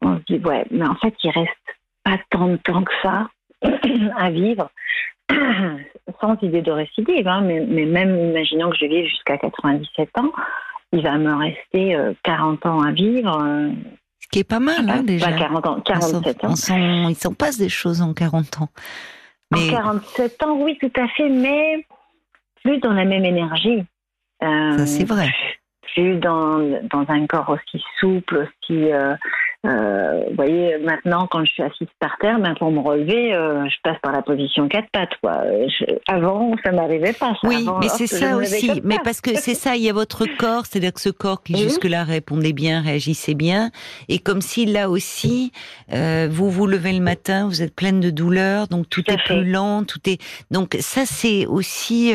on 0.02 0.18
se 0.18 0.24
dit 0.24 0.42
ouais 0.46 0.66
mais 0.72 0.88
en 0.88 0.96
fait 0.96 1.14
il 1.24 1.32
reste 1.32 1.75
pas 2.06 2.20
tant 2.30 2.48
de 2.48 2.58
temps 2.58 2.84
que 2.84 2.92
ça 3.02 3.28
à 4.18 4.30
vivre, 4.30 4.70
sans 6.22 6.38
idée 6.42 6.62
de 6.62 6.72
récidive, 6.72 7.28
hein, 7.28 7.42
mais, 7.42 7.60
même 7.86 8.30
imaginons 8.30 8.70
que 8.70 8.78
je 8.78 8.86
vive 8.86 9.08
jusqu'à 9.08 9.38
97 9.38 10.10
ans, 10.20 10.32
il 10.94 11.02
va 11.02 11.18
me 11.18 11.36
rester 11.36 11.98
40 12.24 12.66
euh, 12.66 12.70
ans 12.70 12.82
à 12.82 12.92
vivre. 12.92 13.42
Euh, 13.42 13.72
Ce 14.20 14.28
qui 14.30 14.40
est 14.40 14.48
pas 14.48 14.60
mal, 14.60 14.88
hein, 14.88 15.04
déjà. 15.04 15.34
40 15.34 15.66
ans, 15.66 15.82
47 15.82 16.46
ans. 16.46 16.54
il 17.10 17.16
s'en 17.16 17.34
passe 17.34 17.58
des 17.58 17.70
choses 17.70 18.02
en 18.02 18.14
40 18.14 18.62
ans. 18.62 18.70
Mais... 19.52 19.70
En 19.70 19.78
47 19.78 20.44
ans, 20.44 20.58
oui, 20.60 20.78
tout 20.80 20.94
à 20.96 21.08
fait, 21.10 21.30
mais 21.30 21.86
plus 22.64 22.80
dans 22.80 22.94
la 22.94 23.06
même 23.06 23.26
énergie. 23.26 23.84
Ça, 24.42 24.86
c'est 24.86 25.06
vrai. 25.06 25.34
Plus 25.94 26.18
dans, 26.18 26.60
dans 26.84 27.06
un 27.08 27.26
corps 27.26 27.50
aussi 27.50 27.84
souple, 28.00 28.48
aussi 28.48 28.92
euh, 29.66 30.24
vous 30.30 30.36
voyez, 30.36 30.78
maintenant, 30.78 31.28
quand 31.30 31.44
je 31.44 31.52
suis 31.52 31.64
assise 31.64 31.88
par 32.00 32.18
terre, 32.20 32.40
ben, 32.40 32.56
pour 32.56 32.72
me 32.72 32.80
relever, 32.80 33.34
euh, 33.34 33.68
je 33.68 33.76
passe 33.84 33.98
par 34.02 34.12
la 34.12 34.22
position 34.22 34.68
quatre 34.68 34.90
pattes. 34.92 35.16
Quoi. 35.22 35.44
avant, 36.08 36.56
ça 36.64 36.72
m'arrivait 36.72 37.14
pas. 37.14 37.34
Ça. 37.42 37.48
Oui, 37.48 37.68
mais 37.80 37.90
c'est 37.90 38.08
ça 38.08 38.38
aussi. 38.38 38.82
Mais 38.84 38.98
parce 39.04 39.22
que 39.22 39.36
c'est 39.36 39.54
ça, 39.54 39.76
il 39.76 39.84
y 39.84 39.90
a 39.90 39.94
votre 39.94 40.26
corps, 40.38 40.66
c'est-à-dire 40.66 40.94
que 40.94 41.02
ce 41.02 41.10
corps 41.10 41.44
qui 41.44 41.58
jusque-là 41.62 42.04
répondait 42.04 42.54
bien, 42.54 42.82
réagissait 42.82 43.34
bien, 43.34 43.72
et 44.10 44.20
comme 44.20 44.42
si 44.42 44.66
là 44.66 44.90
aussi, 44.90 45.52
euh, 45.94 46.28
vous 46.30 46.50
vous 46.50 46.68
levez 46.68 46.94
le 46.94 47.02
matin, 47.02 47.48
vous 47.48 47.62
êtes 47.62 47.76
pleine 47.76 48.00
de 48.00 48.10
douleur, 48.10 48.68
donc 48.68 48.90
tout, 48.90 49.04
est 49.10 49.24
plus 49.26 49.50
lent, 49.50 49.84
tout 49.84 50.00
est. 50.08 50.22
Donc 50.52 50.78
ça, 50.80 51.06
c'est 51.06 51.46
aussi, 51.46 52.14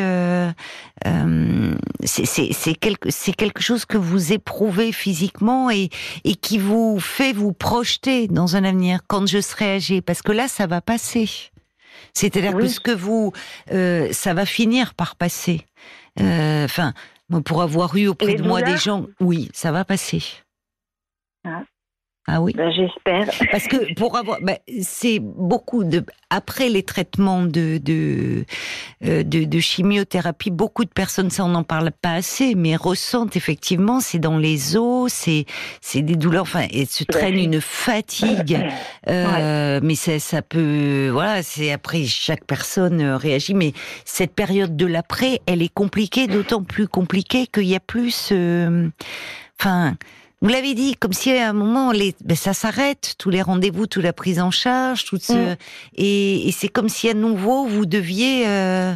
c'est 2.05 2.75
quelque, 2.75 3.09
quelque 3.33 3.63
chose 3.63 3.85
que 3.85 3.97
vous 3.97 4.33
éprouvez 4.33 4.93
physiquement 4.93 5.71
et 5.71 5.89
et 6.25 6.35
qui 6.35 6.59
vous 6.59 6.99
fait 7.01 7.33
vous 7.41 7.53
projeter 7.53 8.29
dans 8.29 8.57
un 8.57 8.65
avenir 8.65 9.01
quand 9.07 9.27
je 9.27 9.41
serai 9.41 9.77
âgé 9.77 10.03
Parce 10.03 10.21
que 10.21 10.33
là, 10.33 10.47
ça 10.47 10.67
va 10.67 10.81
passer. 10.81 11.29
C'est-à-dire 12.13 12.57
que 12.57 12.69
ce 12.69 12.81
que 12.81 12.91
vous, 12.91 13.33
euh, 13.73 14.13
ça 14.13 14.35
va 14.35 14.45
finir 14.45 14.95
par 14.95 15.17
passer. 15.17 15.67
Euh, 16.21 16.65
enfin, 16.65 16.93
pour 17.45 17.63
avoir 17.63 17.97
eu 17.97 18.09
auprès 18.09 18.35
de 18.35 18.43
moi 18.43 18.63
des 18.63 18.77
gens, 18.77 19.07
oui, 19.21 19.49
ça 19.55 19.73
va 19.73 19.85
passer. 19.85 20.23
Ah. 21.45 21.63
Ah 22.33 22.41
oui. 22.41 22.53
Ben, 22.57 22.71
j'espère. 22.71 23.29
Parce 23.51 23.67
que 23.67 23.93
pour 23.95 24.17
avoir, 24.17 24.39
ben, 24.41 24.57
c'est 24.83 25.19
beaucoup 25.21 25.83
de 25.83 26.05
après 26.31 26.69
les 26.69 26.85
traitements 26.85 27.43
de 27.43 27.79
de, 27.79 28.45
euh, 29.05 29.25
de 29.25 29.45
de 29.45 29.59
chimiothérapie, 29.59 30.53
beaucoup 30.53 30.85
de 30.85 30.91
personnes, 30.91 31.31
ça 31.31 31.45
on 31.45 31.49
n'en 31.49 31.65
parle 31.65 31.91
pas 31.91 32.13
assez, 32.13 32.55
mais 32.55 32.77
ressentent 32.77 33.35
effectivement, 33.35 33.99
c'est 33.99 34.21
dans 34.21 34.39
les 34.39 34.77
os, 34.77 35.13
c'est 35.13 35.45
c'est 35.81 36.03
des 36.03 36.15
douleurs, 36.15 36.43
enfin, 36.43 36.67
et 36.71 36.87
se 36.87 37.03
traîne 37.03 37.37
une 37.37 37.61
fatigue. 37.61 38.59
Euh, 39.09 39.81
Mais 39.83 39.95
ça, 39.95 40.19
ça 40.19 40.43
peut, 40.43 41.09
voilà, 41.11 41.43
c'est 41.43 41.73
après 41.73 42.05
chaque 42.05 42.45
personne 42.45 43.01
euh, 43.01 43.17
réagit, 43.17 43.55
mais 43.55 43.73
cette 44.05 44.35
période 44.35 44.77
de 44.77 44.87
l'après, 44.87 45.41
elle 45.47 45.63
est 45.63 45.73
compliquée, 45.73 46.27
d'autant 46.27 46.63
plus 46.63 46.87
compliquée 46.87 47.47
qu'il 47.47 47.65
y 47.65 47.75
a 47.75 47.81
plus, 47.81 48.33
enfin 49.59 49.97
Vous 50.43 50.49
l'avez 50.49 50.75
dit, 50.75 50.95
comme 50.97 51.13
si 51.13 51.31
à 51.33 51.51
un 51.51 51.53
moment, 51.53 51.93
les, 51.93 52.15
ben, 52.25 52.37
ça 52.37 52.55
s'arrête, 52.55 53.15
tous 53.19 53.29
les 53.29 53.43
rendez-vous, 53.43 53.87
toute 53.87 54.03
la 54.03 54.15
prise 54.15 54.41
en 54.41 54.51
charge, 54.51 55.05
tout 55.05 55.19
ce, 55.19 55.53
mm. 55.53 55.57
et, 55.97 56.51
c'est 56.53 56.69
comme 56.69 56.89
si 56.89 57.11
à 57.11 57.15
nouveau 57.15 57.67
vous 57.67 57.85
deviez 57.85 58.49
euh, 58.49 58.95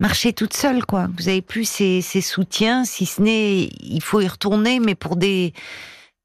marcher 0.00 0.32
toute 0.32 0.54
seule, 0.54 0.84
quoi. 0.84 1.08
Vous 1.16 1.28
avez 1.28 1.40
plus 1.40 1.68
ces, 1.68 2.00
ces 2.00 2.20
soutiens, 2.20 2.84
si 2.84 3.06
ce 3.06 3.22
n'est, 3.22 3.68
il 3.80 4.02
faut 4.02 4.20
y 4.20 4.26
retourner, 4.26 4.80
mais 4.80 4.94
pour 4.94 5.16
des 5.16 5.52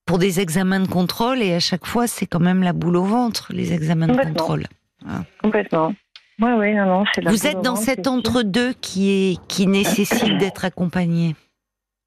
pour 0.07 0.17
des 0.17 0.39
examens 0.39 0.79
de 0.79 0.87
contrôle, 0.87 1.41
et 1.41 1.53
à 1.53 1.59
chaque 1.59 1.85
fois, 1.85 2.07
c'est 2.07 2.25
quand 2.25 2.39
même 2.39 2.63
la 2.63 2.73
boule 2.73 2.97
au 2.97 3.03
ventre, 3.03 3.51
les 3.53 3.71
examens 3.71 4.07
de 4.07 4.17
contrôle. 4.17 4.65
Ah. 5.07 5.23
Complètement. 5.41 5.93
Ouais, 6.39 6.53
ouais, 6.53 6.73
non, 6.73 6.85
non, 6.85 7.03
Vous 7.27 7.45
êtes 7.45 7.61
dans 7.61 7.75
cet 7.75 8.07
entre-deux 8.07 8.73
qui 8.73 9.11
est 9.11 9.47
qui 9.47 9.67
nécessite 9.67 10.37
d'être 10.39 10.65
accompagné, 10.65 11.35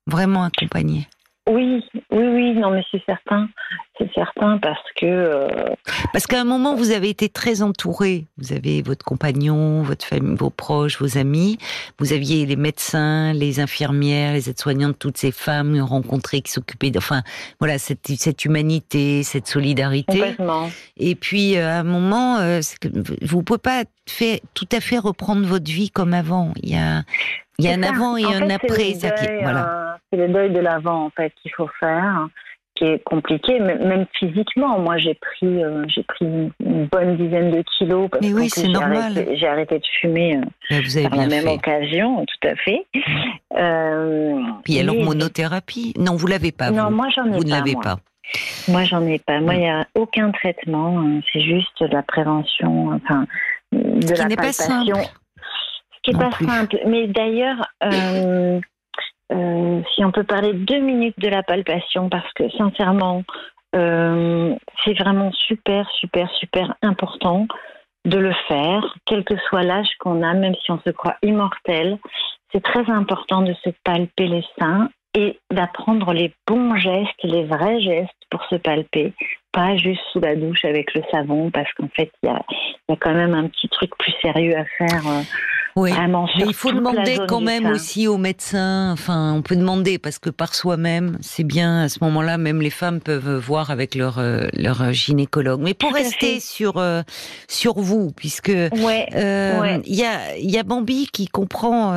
vraiment 0.06 0.42
accompagné. 0.42 1.06
Oui, 1.46 1.84
oui, 2.10 2.26
oui, 2.28 2.54
non, 2.54 2.70
mais 2.70 2.82
c'est 2.90 3.04
certain, 3.04 3.48
c'est 3.98 4.12
certain 4.12 4.58
parce 4.58 4.82
que. 4.96 5.06
Euh, 5.06 5.48
parce 6.12 6.26
qu'à 6.26 6.40
un 6.40 6.44
moment, 6.44 6.74
vous 6.74 6.90
avez 6.90 7.08
été 7.10 7.28
très 7.28 7.62
entouré. 7.62 8.26
Vous 8.38 8.52
avez 8.52 8.82
votre 8.82 9.04
compagnon, 9.04 9.82
votre 9.82 10.04
famille, 10.04 10.36
vos 10.36 10.50
proches, 10.50 11.00
vos 11.00 11.16
amis. 11.16 11.58
Vous 11.98 12.12
aviez 12.12 12.44
les 12.44 12.56
médecins, 12.56 13.32
les 13.32 13.60
infirmières, 13.60 14.32
les 14.32 14.50
aides-soignantes, 14.50 14.98
toutes 14.98 15.16
ces 15.16 15.30
femmes 15.30 15.80
rencontrées 15.80 16.40
qui 16.40 16.50
s'occupaient. 16.50 16.92
Enfin, 16.96 17.22
voilà, 17.60 17.78
cette, 17.78 18.06
cette 18.06 18.44
humanité, 18.44 19.22
cette 19.22 19.46
solidarité. 19.46 20.18
Complètement. 20.18 20.70
Et 20.96 21.14
puis, 21.14 21.56
euh, 21.56 21.68
à 21.68 21.80
un 21.80 21.84
moment, 21.84 22.38
euh, 22.38 22.60
vous 23.22 23.42
pouvez 23.42 23.58
pas 23.58 23.84
fait, 24.08 24.42
tout 24.54 24.68
à 24.72 24.80
fait 24.80 24.98
reprendre 24.98 25.46
votre 25.46 25.70
vie 25.70 25.90
comme 25.90 26.14
avant. 26.14 26.52
Il 26.62 26.70
y 26.70 26.76
a, 26.76 27.02
il 27.58 27.64
y 27.64 27.68
a 27.68 27.74
un 27.74 27.82
avant 27.82 28.16
et 28.16 28.24
un 28.24 28.50
après. 28.50 28.94
voilà. 29.40 29.98
C'est 30.10 30.16
le 30.16 30.28
deuil 30.28 30.50
de 30.52 30.60
l'avant 30.60 31.06
en 31.06 31.10
fait 31.10 31.32
qu'il 31.42 31.52
faut 31.52 31.68
faire, 31.80 32.28
qui 32.74 32.84
est 32.84 33.02
compliqué, 33.04 33.60
même 33.60 34.06
physiquement. 34.18 34.78
Moi, 34.78 34.98
j'ai 34.98 35.14
pris, 35.14 35.62
euh, 35.62 35.84
j'ai 35.88 36.02
pris 36.02 36.24
une 36.24 36.86
bonne 36.86 37.16
dizaine 37.16 37.50
de 37.50 37.62
kilos 37.78 38.08
parce 38.10 38.26
oui, 38.26 38.48
c'est 38.48 38.68
normal. 38.68 39.26
J'ai 39.34 39.46
arrêté, 39.46 39.78
de 39.78 39.84
fumer 40.00 40.36
euh, 40.36 40.80
vous 40.84 40.96
avez 40.96 41.08
par 41.08 41.18
la 41.18 41.26
même 41.26 41.48
occasion, 41.48 42.24
tout 42.26 42.48
à 42.48 42.56
fait. 42.56 42.86
Euh, 43.56 44.40
Puis 44.64 44.80
a 44.80 44.82
l'hormonothérapie. 44.82 45.94
Non, 45.96 46.16
vous 46.16 46.26
l'avez 46.26 46.50
pas. 46.50 46.72
Non, 46.72 46.90
moi 46.90 47.06
j'en 47.14 47.26
ai 47.26 47.36
vous 47.36 47.42
pas. 47.42 47.44
ne 47.44 47.50
l'avez 47.50 47.74
pas. 47.74 47.98
Moi, 48.66 48.82
j'en 48.82 49.06
ai 49.06 49.20
pas. 49.20 49.40
Moi, 49.40 49.54
il 49.54 49.60
n'y 49.60 49.68
a 49.68 49.86
aucun 49.94 50.32
traitement. 50.32 50.98
Hein. 50.98 51.20
C'est 51.32 51.40
juste 51.40 51.80
de 51.80 51.86
la 51.86 52.02
prévention, 52.02 52.88
enfin, 52.88 53.26
de 53.70 54.04
Ce 54.04 54.14
la 54.14 54.28
qui 54.28 54.34
palpation. 54.34 54.64
Pas 54.66 55.02
simple 55.02 55.08
qui 56.04 56.12
n'est 56.12 56.18
pas 56.18 56.30
simple. 56.30 56.78
Mais 56.86 57.06
d'ailleurs, 57.08 57.66
euh, 57.82 58.60
euh, 59.32 59.80
si 59.94 60.04
on 60.04 60.12
peut 60.12 60.24
parler 60.24 60.52
deux 60.52 60.80
minutes 60.80 61.18
de 61.18 61.28
la 61.28 61.42
palpation, 61.42 62.08
parce 62.08 62.30
que 62.34 62.48
sincèrement, 62.50 63.22
euh, 63.74 64.54
c'est 64.84 64.98
vraiment 64.98 65.32
super, 65.32 65.88
super, 65.98 66.30
super 66.38 66.74
important 66.82 67.46
de 68.04 68.18
le 68.18 68.32
faire, 68.48 68.94
quel 69.06 69.24
que 69.24 69.36
soit 69.48 69.62
l'âge 69.62 69.88
qu'on 69.98 70.22
a, 70.22 70.34
même 70.34 70.54
si 70.62 70.70
on 70.70 70.80
se 70.80 70.90
croit 70.90 71.16
immortel. 71.22 71.98
C'est 72.52 72.62
très 72.62 72.88
important 72.90 73.42
de 73.42 73.54
se 73.64 73.70
palper 73.82 74.26
les 74.26 74.44
seins 74.58 74.90
et 75.14 75.38
d'apprendre 75.50 76.12
les 76.12 76.34
bons 76.46 76.76
gestes, 76.76 77.22
les 77.22 77.44
vrais 77.44 77.80
gestes 77.80 78.12
pour 78.30 78.44
se 78.44 78.56
palper, 78.56 79.14
pas 79.54 79.76
juste 79.76 80.02
sous 80.12 80.20
la 80.20 80.36
douche 80.36 80.64
avec 80.64 80.92
le 80.94 81.02
savon, 81.10 81.50
parce 81.50 81.72
qu'en 81.74 81.88
fait, 81.96 82.10
il 82.22 82.26
y 82.26 82.32
a, 82.32 82.42
y 82.88 82.92
a, 82.92 82.96
quand 82.96 83.14
même 83.14 83.34
un 83.34 83.48
petit 83.48 83.68
truc 83.68 83.90
plus 83.98 84.12
sérieux 84.20 84.54
à 84.56 84.64
faire. 84.78 85.24
Oui, 85.76 85.90
mais 86.38 86.44
il 86.46 86.54
faut 86.54 86.70
demander 86.70 87.18
quand 87.28 87.40
même 87.40 87.66
aussi 87.66 88.06
aux 88.06 88.16
médecins. 88.16 88.92
Enfin, 88.92 89.32
on 89.32 89.42
peut 89.42 89.56
demander 89.56 89.98
parce 89.98 90.20
que 90.20 90.30
par 90.30 90.54
soi-même, 90.54 91.18
c'est 91.20 91.42
bien 91.42 91.82
à 91.82 91.88
ce 91.88 91.98
moment-là, 92.02 92.38
même 92.38 92.60
les 92.60 92.70
femmes 92.70 93.00
peuvent 93.00 93.36
voir 93.38 93.72
avec 93.72 93.96
leur 93.96 94.20
euh, 94.20 94.46
leur 94.52 94.92
gynécologue. 94.92 95.60
Mais 95.60 95.74
pour 95.74 95.92
rester 95.92 96.38
sur 96.38 96.78
euh, 96.78 97.02
sur 97.48 97.80
vous, 97.80 98.12
puisque 98.12 98.52
ouais, 98.52 99.08
euh, 99.16 99.78
il 99.84 99.96
y 99.96 100.04
a 100.04 100.36
il 100.36 100.50
y 100.50 100.58
a 100.58 100.62
Bambi 100.62 101.08
qui 101.12 101.26
comprend. 101.26 101.92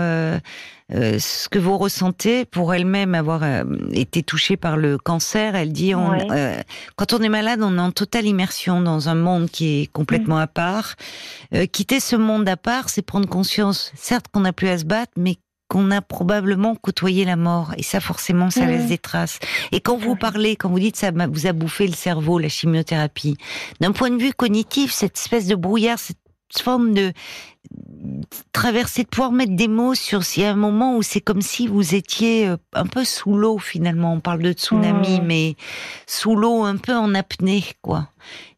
Euh, 0.94 1.20
ce 1.20 1.50
que 1.50 1.60
vous 1.60 1.78
ressentez 1.78 2.46
pour 2.46 2.74
elle-même 2.74 3.14
avoir 3.14 3.44
euh, 3.44 3.64
été 3.92 4.24
touchée 4.24 4.56
par 4.56 4.78
le 4.78 4.98
cancer. 4.98 5.56
Elle 5.56 5.74
dit, 5.74 5.94
on, 5.94 6.14
euh, 6.32 6.56
quand 6.96 7.12
on 7.14 7.20
est 7.20 7.30
malade, 7.30 7.60
on 7.62 7.78
est 7.78 7.82
en 7.82 7.92
totale 7.92 8.26
immersion 8.26 8.80
dans 8.82 9.10
un 9.10 9.16
monde 9.16 9.50
qui 9.50 9.82
est 9.82 9.92
complètement 9.92 10.38
à 10.38 10.48
part. 10.48 10.96
quitter 11.72 12.00
ce 12.00 12.16
monde 12.16 12.48
à 12.48 12.56
part, 12.56 12.90
c'est 12.90 13.02
prendre 13.02 13.28
conscience, 13.28 13.92
certes 13.96 14.28
qu'on 14.32 14.42
n'a 14.42 14.54
plus 14.54 14.70
à 14.70 14.78
se 14.78 14.86
battre, 14.86 15.12
mais 15.18 15.36
qu'on 15.68 15.92
a 15.92 16.02
probablement 16.02 16.76
côtoyé 16.76 17.26
la 17.26 17.36
mort. 17.36 17.74
Et 17.78 17.84
ça, 17.84 18.00
forcément, 18.00 18.50
ça 18.50 18.66
laisse 18.66 18.88
des 18.88 18.98
traces. 18.98 19.40
Et 19.74 19.82
quand 19.82 19.98
vous 19.98 20.16
parlez, 20.16 20.56
quand 20.56 20.70
vous 20.70 20.80
dites 20.80 20.96
ça 20.96 21.12
vous 21.12 21.48
a 21.48 21.52
bouffé 21.52 21.88
le 21.88 21.94
cerveau, 21.94 22.40
la 22.40 22.48
chimiothérapie, 22.48 23.36
d'un 23.82 23.92
point 23.92 24.10
de 24.10 24.18
vue 24.18 24.32
cognitif, 24.32 24.94
cette 24.94 25.18
espèce 25.18 25.48
de 25.48 25.56
brouillard, 25.56 26.00
cette 26.00 26.18
forme 26.62 26.94
de 26.94 27.12
traverser, 28.52 29.04
de 29.04 29.08
pouvoir 29.08 29.32
mettre 29.32 29.56
des 29.56 29.68
mots 29.68 29.96
sur 29.96 30.24
s'il 30.24 30.44
y 30.44 30.46
a 30.46 30.52
un 30.52 30.56
moment 30.56 30.98
où 30.98 31.04
c'est 31.04 31.22
comme 31.22 31.42
si 31.42 31.68
vous 31.68 31.96
étiez 31.96 32.48
euh, 32.48 32.58
un 32.74 32.86
peu 32.86 33.06
sous 33.06 33.36
l'eau 33.36 33.58
finalement. 33.58 34.14
On 34.14 34.20
parle 34.20 34.42
de 34.42 34.52
tsunami, 34.52 35.20
mmh. 35.20 35.26
mais 35.26 35.56
sous 36.06 36.36
l'eau, 36.36 36.64
un 36.64 36.78
peu 36.78 36.96
en 36.96 37.14
apnée, 37.14 37.64
quoi 37.82 38.10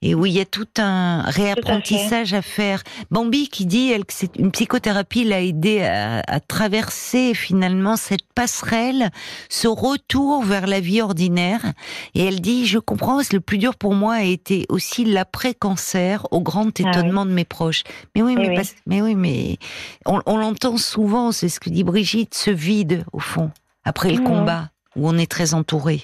et 0.02 0.16
où 0.16 0.26
il 0.26 0.34
y 0.34 0.40
a 0.40 0.46
tout 0.46 0.68
un 0.78 1.24
réapprentissage 1.24 2.34
à, 2.34 2.42
faire. 2.42 2.84
Bambi 3.12 3.50
qui 3.50 3.66
dit 3.66 3.92
elle, 3.92 4.06
que 4.06 4.14
c'est 4.14 4.36
une 4.38 4.52
psychothérapie 4.52 5.26
l'a 5.26 5.42
aidé 5.42 5.82
à, 5.82 6.22
à, 6.26 6.40
traverser 6.40 7.34
finalement 7.34 7.98
cette 7.98 8.32
passerelle, 8.34 9.10
ce 9.50 9.68
retour 9.68 10.44
vers 10.44 10.68
la 10.68 10.80
vie 10.80 11.02
ordinaire. 11.02 11.74
Et 12.16 12.24
elle 12.24 12.40
dit 12.40 12.66
je 12.66 12.80
comprends, 12.80 13.20
le 13.32 13.40
plus 13.40 13.58
dur 13.58 13.76
pour 13.76 13.94
moi 13.94 14.16
a 14.16 14.24
été 14.24 14.66
aussi 14.70 15.04
l'après-cancer, 15.04 16.26
au 16.32 16.42
grand 16.42 16.68
ah 16.80 16.90
étonnement 16.90 17.26
de 17.26 17.32
mes 17.32 17.46
proches. 17.46 17.84
Mais 18.16 18.22
oui, 18.22 18.36
eh 18.40 18.62
mais, 18.86 18.99
mais 19.00 19.02
oui, 19.02 19.16
mais 19.16 19.58
on, 20.06 20.22
on 20.26 20.38
l'entend 20.38 20.78
souvent, 20.78 21.32
c'est 21.32 21.50
ce 21.50 21.60
que 21.60 21.70
dit 21.70 21.84
Brigitte, 21.84 22.34
ce 22.34 22.52
vide 22.52 23.06
au 23.14 23.20
fond 23.20 23.52
après 23.86 24.12
le 24.12 24.22
mmh. 24.22 24.26
combat 24.26 24.70
où 24.96 25.08
on 25.08 25.18
est 25.18 25.30
très 25.30 25.54
entouré. 25.54 26.02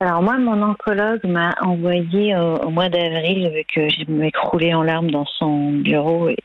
Alors 0.00 0.20
moi, 0.20 0.36
mon 0.36 0.60
oncologue 0.62 1.24
m'a 1.24 1.54
envoyé 1.60 2.34
euh, 2.34 2.56
au 2.56 2.70
mois 2.70 2.88
d'avril, 2.88 3.48
vu 3.54 3.62
que 3.72 3.88
je 3.88 4.10
m'écroulais 4.10 4.74
en 4.74 4.82
larmes 4.82 5.12
dans 5.12 5.26
son 5.38 5.70
bureau, 5.70 6.28
et, 6.28 6.36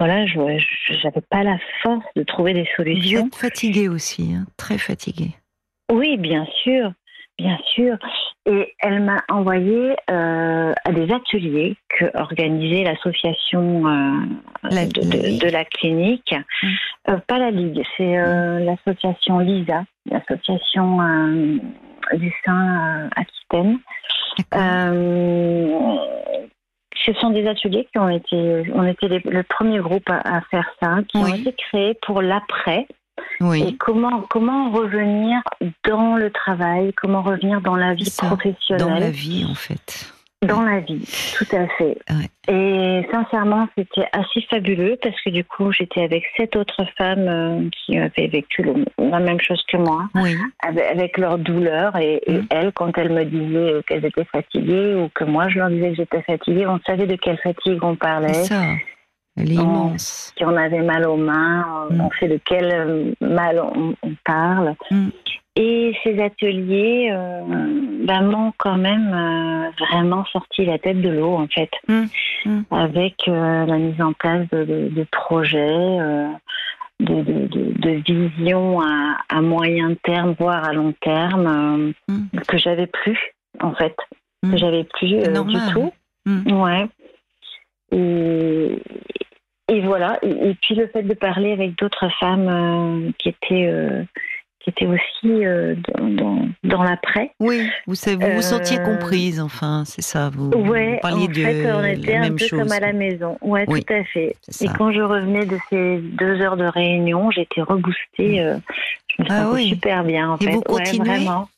voilà, 0.00 0.26
je 0.26 0.36
n'avais 0.38 1.20
pas 1.30 1.44
la 1.44 1.56
force 1.82 2.04
de 2.16 2.24
trouver 2.24 2.54
des 2.54 2.66
solutions. 2.76 3.20
Vous 3.20 3.26
êtes 3.28 3.36
fatiguée 3.36 3.88
aussi, 3.88 4.34
hein, 4.34 4.46
très 4.56 4.78
fatiguée. 4.78 5.30
Oui, 5.92 6.16
bien 6.16 6.44
sûr, 6.64 6.92
bien 7.38 7.58
sûr. 7.74 7.96
Et 8.46 8.74
elle 8.80 9.02
m'a 9.02 9.22
envoyé 9.30 9.96
euh, 10.10 10.72
à 10.84 10.92
des 10.92 11.12
ateliers 11.12 11.76
que 11.88 12.04
organisait 12.18 12.84
l'association 12.84 13.86
euh, 13.86 14.70
de, 14.70 15.50
la 15.50 15.64
clinique. 15.64 16.34
Mmh. 16.62 17.16
pas 17.26 17.38
la 17.38 17.50
Ligue, 17.50 17.82
c'est 17.96 18.16
mmh. 18.16 18.64
l'association 18.64 19.38
LISA, 19.38 19.84
l'association 20.10 20.98
du 22.12 22.32
sein 22.44 23.08
Aquitaine. 23.16 23.78
Euh, 24.54 25.96
ce 27.04 27.12
sont 27.14 27.30
des 27.30 27.46
ateliers 27.46 27.86
qui 27.92 27.98
ont 27.98 28.08
été, 28.08 28.64
on 28.74 28.84
était 28.86 29.08
le 29.08 29.42
premier 29.42 29.78
groupe 29.78 30.08
à, 30.08 30.40
faire 30.50 30.70
ça, 30.80 30.98
qui 31.08 31.18
ont 31.18 31.26
été 31.26 31.52
créés 31.52 31.94
pour 32.02 32.22
l'après. 32.22 32.86
Et 33.54 33.76
comment, 33.76 34.22
comment 34.30 34.70
revenir 34.70 35.40
dans 35.84 36.16
le 36.16 36.30
travail, 36.30 36.92
comment 36.94 37.22
revenir 37.22 37.60
dans 37.60 37.76
la 37.76 37.94
vie 37.94 38.12
professionnelle. 38.16 38.86
Dans 38.86 38.98
la 38.98 39.10
vie, 39.10 39.46
en 39.48 39.54
fait. 39.54 40.12
Dans 40.42 40.62
la 40.62 40.80
vie, 40.80 41.08
tout 41.38 41.56
à 41.56 41.66
fait. 41.78 41.96
Et 42.48 43.06
sincèrement, 43.10 43.66
c'était 43.78 44.06
assez 44.12 44.42
fabuleux 44.50 44.98
parce 45.02 45.18
que 45.22 45.30
du 45.30 45.42
coup, 45.42 45.72
j'étais 45.72 46.02
avec 46.02 46.24
sept 46.36 46.54
autres 46.56 46.84
femmes 46.98 47.28
euh, 47.28 47.68
qui 47.72 47.96
avaient 47.96 48.26
vécu 48.26 48.62
la 48.98 49.20
même 49.20 49.40
chose 49.40 49.62
que 49.72 49.78
moi, 49.78 50.06
avec, 50.62 51.16
leur 51.16 51.38
douleur. 51.38 51.96
Et, 51.96 52.20
mm. 52.28 52.46
elles, 52.50 52.72
quand 52.72 52.96
elles 52.98 53.12
me 53.12 53.24
disaient 53.24 53.82
qu'elles 53.86 54.04
étaient 54.04 54.26
fatiguées 54.26 54.94
ou 54.96 55.08
que 55.14 55.24
moi, 55.24 55.48
je 55.48 55.60
leur 55.60 55.70
disais 55.70 55.90
que 55.90 55.96
j'étais 55.96 56.22
fatiguée, 56.22 56.66
on 56.66 56.80
savait 56.86 57.06
de 57.06 57.16
quelle 57.16 57.38
fatigue 57.38 57.82
on 57.82 57.96
parlait. 57.96 58.34
Ça. 58.34 58.60
Elle 59.36 59.52
est 59.52 59.54
immense. 59.54 60.32
On, 60.40 60.46
on 60.46 60.56
avait 60.56 60.82
mal 60.82 61.06
aux 61.06 61.16
mains, 61.16 61.88
on, 61.90 61.94
mm. 61.94 62.08
sait 62.20 62.28
de 62.28 62.40
quel 62.44 62.72
euh, 62.72 63.12
mal 63.20 63.60
on, 63.60 63.94
parle. 64.24 64.74
Mm. 64.90 65.08
Et 65.56 65.96
ces 66.02 66.20
ateliers 66.20 67.10
euh, 67.12 67.42
ben, 68.04 68.22
m'ont 68.22 68.52
quand 68.58 68.76
même 68.76 69.12
euh, 69.14 69.70
vraiment 69.86 70.24
sorti 70.26 70.64
la 70.64 70.78
tête 70.78 71.00
de 71.00 71.10
l'eau, 71.10 71.36
en 71.36 71.46
fait, 71.46 71.70
mmh, 71.86 72.04
mmh. 72.46 72.62
avec 72.72 73.14
euh, 73.28 73.64
la 73.64 73.78
mise 73.78 74.00
en 74.02 74.12
place 74.14 74.48
de, 74.50 74.64
de, 74.64 75.06
projets, 75.12 75.98
de, 76.98 77.22
de, 77.22 77.90
visions 78.04 78.80
à, 78.80 79.18
à, 79.28 79.40
moyen 79.42 79.94
terme, 80.02 80.34
voire 80.40 80.64
à 80.64 80.72
long 80.72 80.92
terme, 81.00 81.92
que 82.48 82.58
j'avais 82.58 82.88
plus, 82.88 83.18
en 83.60 83.74
fait, 83.74 83.94
que 84.42 84.56
j'avais 84.56 84.82
plus 84.82 85.10
du 85.10 85.58
tout. 85.72 85.92
Ouais. 86.26 86.88
Et, 87.94 88.78
et 89.68 89.80
voilà. 89.80 90.18
Et, 90.22 90.50
et, 90.50 90.54
puis 90.60 90.74
le 90.74 90.88
fait 90.88 91.02
de 91.02 91.14
parler 91.14 91.52
avec 91.52 91.76
d'autres 91.78 92.08
femmes 92.20 93.12
qui 93.18 93.28
étaient 93.30 94.06
qui 94.64 94.70
était 94.70 94.86
aussi 94.86 95.44
euh, 95.44 95.74
dans, 95.98 96.48
dans, 96.64 96.82
l'après. 96.82 97.32
Oui, 97.38 97.68
vous 97.86 97.94
vous 97.94 98.30
vous 98.34 98.42
sentiez 98.42 98.78
euh, 98.80 98.84
comprise, 98.84 99.38
enfin, 99.38 99.82
c'est 99.84 100.02
ça. 100.02 100.30
Vous, 100.30 100.48
ouais, 100.52 100.98
parliez 101.02 101.28
en 101.28 101.34
fait, 101.34 101.72
on 101.72 101.84
était 101.84 102.16
un 102.16 102.34
peu 102.34 102.48
comme 102.48 102.72
à 102.72 102.80
la 102.80 102.94
maison. 102.94 103.36
Ouais, 103.42 103.66
tout 103.66 103.92
à 103.92 104.04
fait. 104.04 104.34
Et 104.62 104.68
quand 104.78 104.90
je 104.90 105.02
revenais 105.02 105.44
de 105.44 105.58
ces 105.68 105.98
deux 105.98 106.40
heures 106.40 106.56
de 106.56 106.64
réunion, 106.64 107.30
j'étais 107.30 107.60
reboostée. 107.60 108.40
Euh, 108.40 108.56
je 109.18 109.22
me 109.22 109.28
ah, 109.30 109.50
oui. 109.52 109.68
super 109.68 110.02
bien, 110.02 110.30
en 110.30 110.38
Et 110.38 110.44
fait. 110.44 110.52
vous 110.52 110.62
continuez 110.62 111.10
vraiment. 111.10 111.48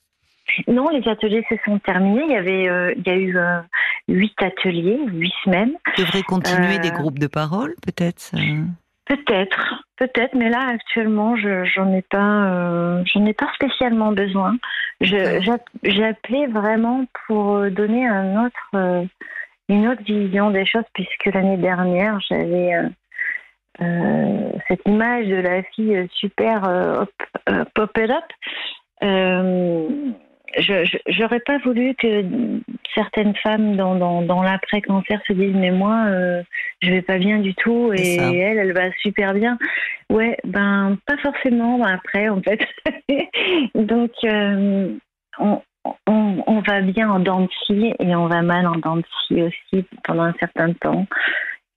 Non, 0.69 0.89
les 0.89 1.07
ateliers 1.09 1.45
se 1.49 1.57
sont 1.65 1.79
terminés. 1.79 2.25
Il 2.25 2.33
y 2.33 2.37
avait, 2.37 2.95
il 2.97 3.07
y 3.07 3.11
a 3.11 3.17
eu 3.17 3.39
huit 4.09 4.35
ateliers, 4.43 4.99
huit 5.07 5.33
semaines. 5.45 5.73
Vous 5.97 6.03
devrez 6.05 6.23
continuer 6.23 6.79
des 6.79 6.91
groupes 6.91 7.19
de 7.19 7.27
parole, 7.27 7.75
peut-être. 7.83 8.33
Peut-être, 9.07 9.85
peut-être, 9.97 10.35
mais 10.35 10.51
là 10.51 10.67
actuellement, 10.69 11.37
je 11.37 11.65
j'en 11.65 11.93
ai 11.93 12.03
pas, 12.03 12.47
euh, 12.47 13.05
j'en 13.07 13.25
ai 13.25 13.35
pas 13.35 13.49
spécialement 13.55 14.11
besoin. 14.11 14.57
J'ai 15.01 16.05
appelé 16.05 16.49
vraiment 16.49 17.05
pour 17.27 17.55
euh, 17.55 17.71
donner 17.71 18.05
un 18.05 18.45
autre, 18.45 18.69
euh, 18.75 19.05
une 19.69 19.87
autre 19.87 20.03
vision 20.03 20.51
des 20.51 20.67
choses, 20.67 20.83
puisque 20.93 21.27
l'année 21.27 21.57
dernière, 21.57 22.19
j'avais 22.29 22.73
cette 24.67 24.81
image 24.87 25.27
de 25.27 25.37
la 25.37 25.63
fille 25.63 26.09
super 26.15 27.07
pop 27.75 27.99
it 27.99 28.11
up 28.11 28.25
je 30.57 30.99
j'aurais 31.09 31.41
pas 31.41 31.59
voulu 31.59 31.95
que 31.95 32.25
certaines 32.95 33.35
femmes 33.37 33.77
dans, 33.77 33.95
dans, 33.95 34.23
dans 34.23 34.43
l'après-cancer 34.43 35.21
se 35.27 35.33
disent 35.33 35.55
mais 35.55 35.71
moi 35.71 36.05
euh, 36.07 36.43
je 36.83 36.91
vais 36.91 37.03
pas 37.03 37.19
bien 37.19 37.39
du 37.39 37.55
tout 37.55 37.93
et 37.95 38.17
elle 38.17 38.59
elle 38.59 38.73
va 38.73 38.91
super 39.03 39.35
bien. 39.35 39.59
Ouais 40.11 40.37
ben 40.45 40.99
pas 41.07 41.17
forcément 41.19 41.83
après 41.85 42.29
en 42.29 42.41
fait. 42.43 42.61
Donc 43.75 44.13
euh, 44.25 44.95
on, 45.39 45.63
on, 46.07 46.43
on, 46.47 46.61
va 46.61 46.81
bien 46.81 47.11
en 47.11 47.21
dents 47.21 47.47
et 47.71 48.17
on 48.17 48.27
va 48.27 48.43
mal 48.43 48.67
en 48.67 48.77
dents 48.77 48.99
aussi 49.31 49.85
pendant 50.05 50.25
un 50.25 50.35
certain 50.41 50.73
temps 50.73 51.07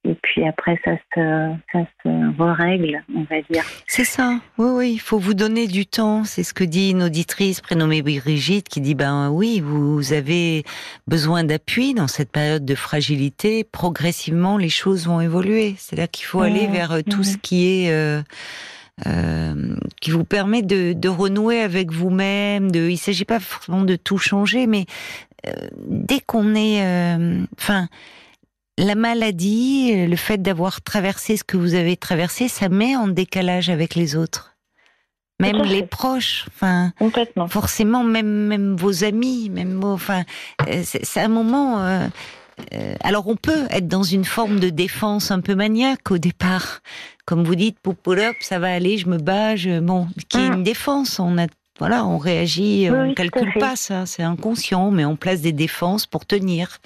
et 0.05 0.15
puis 0.21 0.47
après 0.47 0.79
ça 0.85 0.91
se, 1.13 1.53
ça 1.71 1.79
se 2.03 2.41
règle, 2.41 3.03
on 3.15 3.23
va 3.23 3.41
dire. 3.49 3.63
C'est 3.87 4.05
ça, 4.05 4.39
oui, 4.57 4.69
oui, 4.71 4.91
il 4.93 4.99
faut 4.99 5.19
vous 5.19 5.33
donner 5.33 5.67
du 5.67 5.85
temps, 5.85 6.23
c'est 6.23 6.43
ce 6.43 6.53
que 6.53 6.63
dit 6.63 6.91
une 6.91 7.03
auditrice 7.03 7.61
prénommée 7.61 8.01
Brigitte 8.01 8.69
qui 8.69 8.81
dit, 8.81 8.95
ben 8.95 9.29
oui, 9.29 9.59
vous 9.59 10.13
avez 10.13 10.63
besoin 11.07 11.43
d'appui 11.43 11.93
dans 11.93 12.07
cette 12.07 12.31
période 12.31 12.65
de 12.65 12.75
fragilité, 12.75 13.63
progressivement 13.63 14.57
les 14.57 14.69
choses 14.69 15.05
vont 15.07 15.21
évoluer, 15.21 15.75
c'est-à-dire 15.77 16.09
qu'il 16.09 16.25
faut 16.25 16.41
aller 16.41 16.67
mmh, 16.67 16.71
vers 16.71 16.91
euh, 16.91 17.01
tout 17.01 17.23
ce 17.23 17.35
mmh. 17.35 17.39
qui 17.41 17.67
est... 17.67 17.91
Euh, 17.91 18.21
euh, 19.07 19.75
qui 20.01 20.11
vous 20.11 20.25
permet 20.25 20.61
de, 20.61 20.91
de 20.91 21.07
renouer 21.07 21.61
avec 21.61 21.89
vous-même. 21.89 22.69
De, 22.69 22.89
il 22.89 22.97
s'agit 22.97 23.23
pas 23.23 23.39
forcément 23.39 23.83
de 23.83 23.95
tout 23.95 24.17
changer, 24.17 24.67
mais 24.67 24.87
euh, 25.47 25.51
dès 25.87 26.19
qu'on 26.19 26.53
est, 26.53 26.83
enfin, 27.57 27.87
la 28.79 28.95
maladie, 28.95 30.07
le 30.07 30.15
fait 30.15 30.41
d'avoir 30.41 30.81
traversé 30.81 31.35
ce 31.37 31.43
que 31.43 31.57
vous 31.57 31.75
avez 31.75 31.97
traversé, 31.97 32.47
ça 32.47 32.69
met 32.69 32.95
en 32.95 33.07
décalage 33.07 33.69
avec 33.69 33.93
les 33.93 34.15
autres. 34.15 34.55
Même 35.41 35.63
les 35.63 35.83
proches, 35.83 36.45
enfin, 36.49 36.91
forcément, 37.47 38.03
même 38.03 38.47
même 38.47 38.75
vos 38.75 39.05
amis, 39.05 39.49
même 39.49 39.81
enfin, 39.85 40.23
euh, 40.67 40.81
c'est 40.83 41.19
un 41.21 41.29
moment. 41.29 41.81
Euh, 41.81 42.07
euh, 42.73 42.95
alors 42.99 43.27
on 43.27 43.37
peut 43.37 43.67
être 43.69 43.87
dans 43.87 44.03
une 44.03 44.25
forme 44.25 44.59
de 44.59 44.69
défense 44.69 45.31
un 45.31 45.39
peu 45.39 45.55
maniaque 45.55 46.11
au 46.11 46.17
départ, 46.17 46.81
comme 47.25 47.45
vous 47.45 47.55
dites, 47.55 47.79
pour 47.79 47.95
pull 47.95 48.19
up, 48.19 48.35
ça 48.41 48.59
va 48.59 48.73
aller, 48.73 48.97
je 48.97 49.07
me 49.07 49.17
bats, 49.17 49.55
je, 49.55 49.79
bon, 49.79 50.07
qui 50.27 50.39
est 50.39 50.47
une 50.47 50.63
défense. 50.63 51.19
On 51.19 51.37
a 51.37 51.47
voilà, 51.79 52.05
on 52.05 52.17
réagit, 52.17 52.89
on 52.91 53.13
calcule 53.13 53.53
pas 53.57 53.75
ça, 53.75 54.05
c'est 54.05 54.21
inconscient, 54.21 54.91
mais 54.91 55.05
on 55.05 55.15
place 55.15 55.41
des 55.41 55.53
défenses 55.53 56.05
pour 56.05 56.25
tenir. 56.25 56.79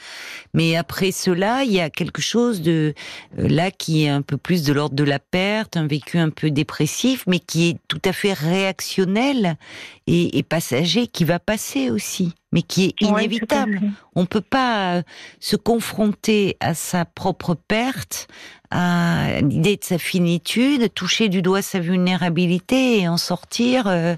Mais 0.54 0.76
après 0.76 1.12
cela, 1.12 1.64
il 1.64 1.72
y 1.72 1.80
a 1.80 1.90
quelque 1.90 2.22
chose 2.22 2.62
de 2.62 2.94
euh, 3.40 3.48
là 3.48 3.72
qui 3.72 4.06
est 4.06 4.10
un 4.10 4.22
peu 4.22 4.38
plus 4.38 4.64
de 4.64 4.72
l'ordre 4.72 4.96
de 4.96 5.04
la 5.04 5.20
perte, 5.20 5.78
un 5.78 5.88
vécu 5.88 6.20
un 6.20 6.30
peu 6.30 6.52
dépressif, 6.52 7.24
mais 7.28 7.40
qui 7.40 7.70
est 7.70 7.78
tout 7.88 8.02
à 8.06 8.14
fait 8.14 8.34
réactionnel 8.34 9.58
et, 10.06 10.44
passager, 10.44 11.08
qui 11.08 11.24
va 11.24 11.40
passer 11.40 11.90
aussi, 11.90 12.34
mais 12.52 12.62
qui 12.62 12.86
est 12.86 13.02
inévitable. 13.02 13.82
on 14.16 14.26
peut 14.26 14.42
pas 14.42 14.98
euh, 14.98 15.02
se 15.40 15.56
confronter 15.56 16.58
à 16.60 16.74
sa 16.74 17.06
propre 17.06 17.56
perte, 17.56 18.28
à 18.70 19.42
l'idée 19.42 19.78
de 19.78 19.84
sa 19.84 19.98
finitude, 19.98 20.94
toucher 20.94 21.30
du 21.30 21.42
doigt 21.42 21.62
sa 21.62 21.80
vulnérabilité 21.80 23.00
et 23.00 23.08
en 23.08 23.18
sortir. 23.18 23.88
Euh, 23.88 24.16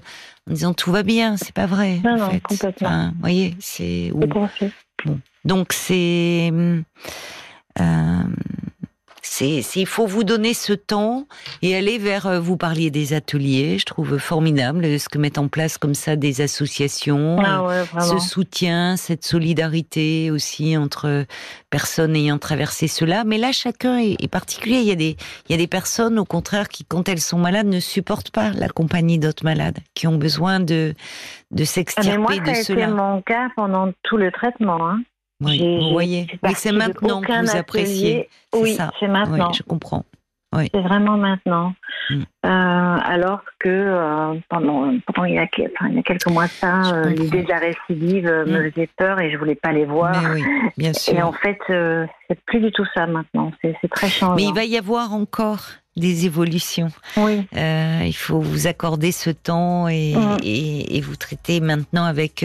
en 0.48 0.52
disant 0.52 0.74
tout 0.74 0.92
va 0.92 1.02
bien, 1.02 1.36
c'est 1.36 1.52
pas 1.52 1.66
vrai. 1.66 2.00
Non, 2.04 2.16
non, 2.16 2.38
complètement. 2.40 3.08
vous 3.14 3.20
voyez, 3.20 3.56
c'est. 3.58 4.12
Donc 5.44 5.72
c'est. 5.72 6.52
Euh, 7.80 8.22
c'est, 9.28 9.80
il 9.80 9.86
faut 9.86 10.06
vous 10.06 10.24
donner 10.24 10.54
ce 10.54 10.72
temps 10.72 11.26
et 11.60 11.76
aller 11.76 11.98
vers. 11.98 12.26
Euh, 12.26 12.40
vous 12.40 12.56
parliez 12.56 12.90
des 12.90 13.12
ateliers, 13.12 13.78
je 13.78 13.84
trouve 13.84 14.18
formidable 14.18 14.98
ce 14.98 15.08
que 15.08 15.18
mettent 15.18 15.38
en 15.38 15.48
place 15.48 15.78
comme 15.78 15.94
ça 15.94 16.16
des 16.16 16.40
associations, 16.40 17.38
ah 17.44 18.00
ce 18.00 18.18
soutien, 18.18 18.96
cette 18.96 19.24
solidarité 19.24 20.30
aussi 20.30 20.76
entre 20.76 21.26
personnes 21.70 22.14
ayant 22.16 22.38
traversé 22.38 22.88
cela. 22.88 23.24
Mais 23.24 23.38
là, 23.38 23.52
chacun 23.52 23.98
est, 23.98 24.30
particulier. 24.30 24.78
Il 24.78 24.86
y 24.86 24.92
a 24.92 24.96
des, 24.96 25.16
il 25.48 25.52
y 25.52 25.54
a 25.54 25.58
des 25.58 25.66
personnes 25.66 26.18
au 26.18 26.24
contraire 26.24 26.68
qui, 26.68 26.84
quand 26.84 27.08
elles 27.08 27.20
sont 27.20 27.38
malades, 27.38 27.66
ne 27.66 27.80
supportent 27.80 28.30
pas 28.30 28.50
la 28.50 28.68
compagnie 28.68 29.18
d'autres 29.18 29.44
malades, 29.44 29.78
qui 29.94 30.06
ont 30.06 30.16
besoin 30.16 30.60
de 30.60 30.94
de 31.52 31.62
ah, 31.62 31.66
s'extirper 31.66 32.40
de 32.40 32.46
cela. 32.46 32.54
C'était 32.54 32.86
mon 32.86 33.22
cas 33.22 33.48
pendant 33.54 33.92
tout 34.02 34.16
le 34.16 34.30
traitement. 34.32 34.88
Hein. 34.88 35.02
Oui, 35.42 35.78
vous 35.80 35.90
voyez. 35.90 36.26
Mais 36.42 36.54
c'est 36.54 36.72
maintenant 36.72 37.20
que 37.20 37.44
vous 37.44 37.56
appréciez. 37.56 38.28
Oui, 38.54 38.76
c'est 38.98 39.08
maintenant. 39.08 39.52
je 39.52 39.62
comprends. 39.62 40.04
C'est 40.72 40.80
vraiment 40.80 41.16
maintenant. 41.16 41.74
Mm. 42.08 42.20
Euh, 42.20 42.98
alors 43.04 43.40
que 43.58 43.68
euh, 43.68 44.34
pendant, 44.48 44.96
pendant 45.06 45.24
il, 45.24 45.34
y 45.34 45.38
a, 45.38 45.42
enfin, 45.42 45.88
il 45.90 45.96
y 45.96 45.98
a 45.98 46.02
quelques 46.02 46.28
mois 46.28 46.46
ça, 46.46 46.94
euh, 46.94 47.10
l'idée 47.10 47.42
de 47.42 47.48
la 47.48 47.58
récidive 47.58 48.26
me 48.26 48.44
mm. 48.44 48.70
faisait 48.70 48.88
peur 48.96 49.20
et 49.20 49.30
je 49.30 49.36
voulais 49.36 49.56
pas 49.56 49.72
les 49.72 49.84
voir. 49.84 50.14
oui, 50.34 50.44
bien 50.76 50.92
sûr. 50.94 51.14
Et 51.14 51.22
en 51.22 51.32
fait, 51.32 51.58
c'est 51.68 52.40
plus 52.46 52.60
du 52.60 52.70
tout 52.72 52.86
ça 52.94 53.06
maintenant. 53.06 53.52
C'est 53.62 53.76
très 53.90 54.08
changeant. 54.08 54.36
Mais 54.36 54.44
il 54.44 54.54
va 54.54 54.64
y 54.64 54.78
avoir 54.78 55.12
encore 55.12 55.64
des 55.96 56.26
évolutions. 56.26 56.90
Oui. 57.16 57.46
il 57.52 58.16
faut 58.16 58.40
vous 58.40 58.66
accorder 58.66 59.12
ce 59.12 59.30
temps 59.30 59.88
et, 59.88 60.14
mm. 60.14 60.36
et, 60.42 60.96
et 60.96 61.00
vous 61.00 61.16
traiter 61.16 61.60
maintenant 61.60 62.04
avec 62.04 62.44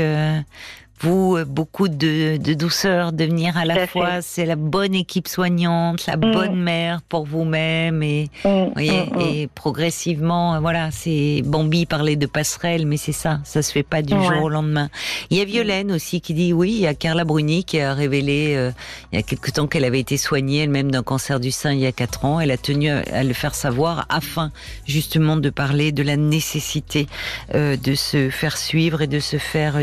vous 1.02 1.38
euh, 1.38 1.46
beaucoup 1.46 1.88
de, 1.88 2.38
de, 2.38 2.54
douceur, 2.54 3.12
de 3.12 3.26
venir 3.26 3.58
à 3.58 3.66
la 3.66 3.88
fois, 3.88 4.22
c'est 4.22 4.46
la 4.46 4.56
bonne 4.56 4.94
équipe 4.94 5.28
soignante, 5.28 6.06
la 6.06 6.18
mm. 6.18 6.32
bonne 6.32 6.56
mère 6.56 7.02
pour 7.02 7.26
vous-même 7.26 8.04
et, 8.04 8.30
mm, 8.46 8.74
voyez, 8.74 9.06
mm, 9.06 9.20
et 9.20 9.48
progressivement, 9.48 10.56
euh, 10.56 10.60
voilà, 10.60 10.92
c'est 10.92 11.42
Bambi 11.44 11.86
parlait 11.86 12.16
de 12.16 12.28
passerelle, 12.28 12.86
mais 12.86 12.98
c'est 12.98 13.12
ça, 13.12 13.40
ça 13.44 13.62
se 13.62 13.72
fait 13.72 13.84
pas 13.84 14.02
du 14.02 14.14
jour 14.14 14.44
au 14.44 14.50
lendemain. 14.50 14.90
Il 15.30 15.38
y 15.38 15.42
a 15.42 15.46
Violaine 15.46 15.92
aussi 15.92 16.22
qui 16.22 16.34
dit 16.34 16.54
oui, 16.54 16.72
il 16.72 16.82
y 16.82 16.88
a 16.88 16.94
Carla 16.94 17.24
Bruni 17.24 17.64
qui 17.64 17.80
a 17.80 17.94
révélé 17.94 18.54
euh, 18.56 18.72
il 19.12 19.16
y 19.16 19.20
a 19.20 19.24
quelque 19.24 19.52
temps 19.52 19.68
qu'elle 19.68 19.86
avait 19.86 20.00
été 20.00 20.18
soignée 20.18 20.64
elle-même 20.64 20.92
d'un 20.92 21.04
cancer 21.04 21.40
du 21.40 21.52
sein 21.52 21.74
il 21.74 21.80
y 21.80 21.86
a 21.86 21.92
quatre 21.92 22.26
ans. 22.26 22.40
Elle 22.40 22.52
a 22.52 22.58
tenu 22.58 22.90
à 22.90 23.24
le 23.24 23.34
faire 23.34 23.56
savoir 23.56 24.06
afin 24.10 24.52
justement 24.86 25.38
de 25.38 25.50
parler 25.50 25.92
de 25.92 26.04
la 26.04 26.18
nécessité 26.18 27.08
de 27.54 27.96
se 27.96 28.30
faire 28.30 28.58
suivre 28.58 29.02
et 29.02 29.08
de 29.08 29.20
se 29.20 29.38
faire 29.38 29.80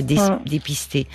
dépister. 0.46 1.07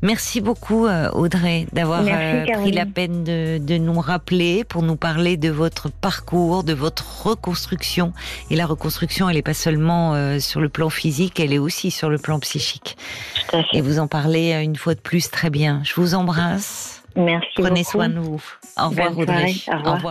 Merci 0.00 0.40
beaucoup 0.40 0.86
euh, 0.86 1.10
Audrey 1.10 1.66
d'avoir 1.72 2.02
euh, 2.06 2.44
pris 2.44 2.70
la 2.70 2.86
peine 2.86 3.24
de, 3.24 3.78
nous 3.78 4.00
rappeler 4.00 4.62
pour 4.62 4.82
nous 4.82 4.94
parler 4.94 5.36
de 5.36 5.48
votre 5.48 5.90
parcours, 5.90 6.62
de 6.62 6.72
votre 6.72 7.26
reconstruction. 7.26 8.12
Et 8.50 8.56
la 8.56 8.66
reconstruction, 8.66 9.28
elle 9.28 9.34
n'est 9.36 9.42
pas 9.42 9.54
seulement 9.54 10.14
euh, 10.14 10.38
sur 10.38 10.60
le 10.60 10.68
plan 10.68 10.88
physique, 10.88 11.40
elle 11.40 11.52
est 11.52 11.58
aussi 11.58 11.90
sur 11.90 12.10
le 12.10 12.18
plan 12.18 12.38
psychique. 12.38 12.96
Et 13.72 13.80
vous 13.80 13.98
en 13.98 14.06
parlez 14.06 14.52
une 14.62 14.76
fois 14.76 14.94
de 14.94 15.00
plus 15.00 15.30
très 15.30 15.50
bien. 15.50 15.80
Je 15.82 15.94
vous 15.96 16.14
embrasse. 16.14 17.02
Merci. 17.16 17.48
Prenez 17.56 17.82
soin 17.82 18.08
de 18.08 18.20
vous. 18.20 18.42
Au 18.80 18.90
revoir 18.90 19.18
Audrey. 19.18 19.54
Au 19.66 19.78
revoir. 19.78 20.00